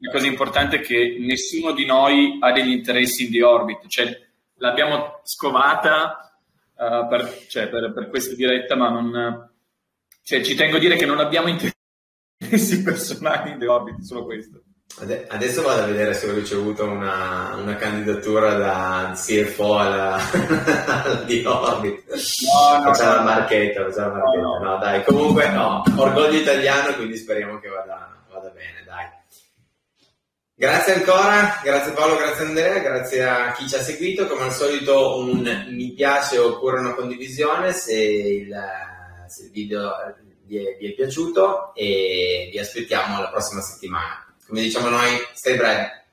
la 0.00 0.12
cosa 0.12 0.26
importante 0.26 0.76
è 0.76 0.80
che 0.80 1.16
nessuno 1.18 1.72
di 1.72 1.84
noi 1.84 2.38
ha 2.40 2.52
degli 2.52 2.70
interessi 2.70 3.24
in 3.24 3.32
The 3.32 3.42
Orbit, 3.42 3.86
cioè 3.88 4.16
l'abbiamo 4.58 5.20
scovata 5.24 6.40
uh, 6.74 7.08
per, 7.08 7.46
cioè, 7.48 7.68
per, 7.68 7.92
per, 7.92 8.08
questa 8.08 8.34
diretta, 8.34 8.76
ma 8.76 8.90
non, 8.90 9.50
cioè, 10.22 10.40
ci 10.42 10.54
tengo 10.54 10.76
a 10.76 10.80
dire 10.80 10.96
che 10.96 11.06
non 11.06 11.18
abbiamo 11.18 11.48
interessi 11.48 11.74
personali 12.82 13.52
in 13.52 13.58
The 13.58 13.66
Orbit, 13.66 14.00
solo 14.00 14.24
questo. 14.24 14.62
Adesso 15.00 15.62
vado 15.62 15.82
a 15.82 15.86
vedere 15.86 16.12
se 16.14 16.28
ho 16.28 16.34
ricevuto 16.34 16.84
una, 16.84 17.54
una 17.54 17.76
candidatura 17.76 18.54
da 18.54 19.12
CFO 19.14 19.78
alla, 19.78 20.18
The 21.26 21.46
Orbit. 21.46 22.04
No, 22.08 22.78
no, 22.78 22.82
facciamo 22.84 23.10
no, 23.10 23.16
la 23.16 23.22
marchetta, 23.22 23.84
facciamo 23.84 24.14
la 24.14 24.22
marchetta. 24.22 24.42
No, 24.42 24.58
no. 24.58 24.78
dai, 24.78 25.04
comunque 25.04 25.48
no, 25.50 25.82
orgoglio 25.96 26.38
italiano, 26.38 26.94
quindi 26.94 27.16
speriamo 27.16 27.58
che 27.60 27.68
vada, 27.68 28.16
vada 28.28 28.48
bene, 28.48 28.82
dai. 28.84 29.17
Grazie 30.60 30.94
ancora, 30.94 31.60
grazie 31.62 31.92
Paolo, 31.92 32.16
grazie 32.16 32.46
Andrea, 32.46 32.80
grazie 32.80 33.22
a 33.22 33.52
chi 33.52 33.68
ci 33.68 33.76
ha 33.76 33.80
seguito. 33.80 34.26
Come 34.26 34.42
al 34.42 34.52
solito 34.52 35.16
un 35.20 35.66
mi 35.68 35.92
piace 35.92 36.36
oppure 36.36 36.80
una 36.80 36.94
condivisione 36.94 37.72
se 37.72 37.94
il, 37.94 38.60
se 39.28 39.44
il 39.44 39.50
video 39.52 39.92
vi 40.46 40.56
è, 40.56 40.76
vi 40.76 40.90
è 40.90 40.94
piaciuto 40.94 41.72
e 41.76 42.48
vi 42.50 42.58
aspettiamo 42.58 43.20
la 43.20 43.28
prossima 43.28 43.60
settimana. 43.60 44.34
Come 44.48 44.62
diciamo 44.62 44.88
noi, 44.88 45.10
stay 45.32 45.56
bread. 45.56 46.06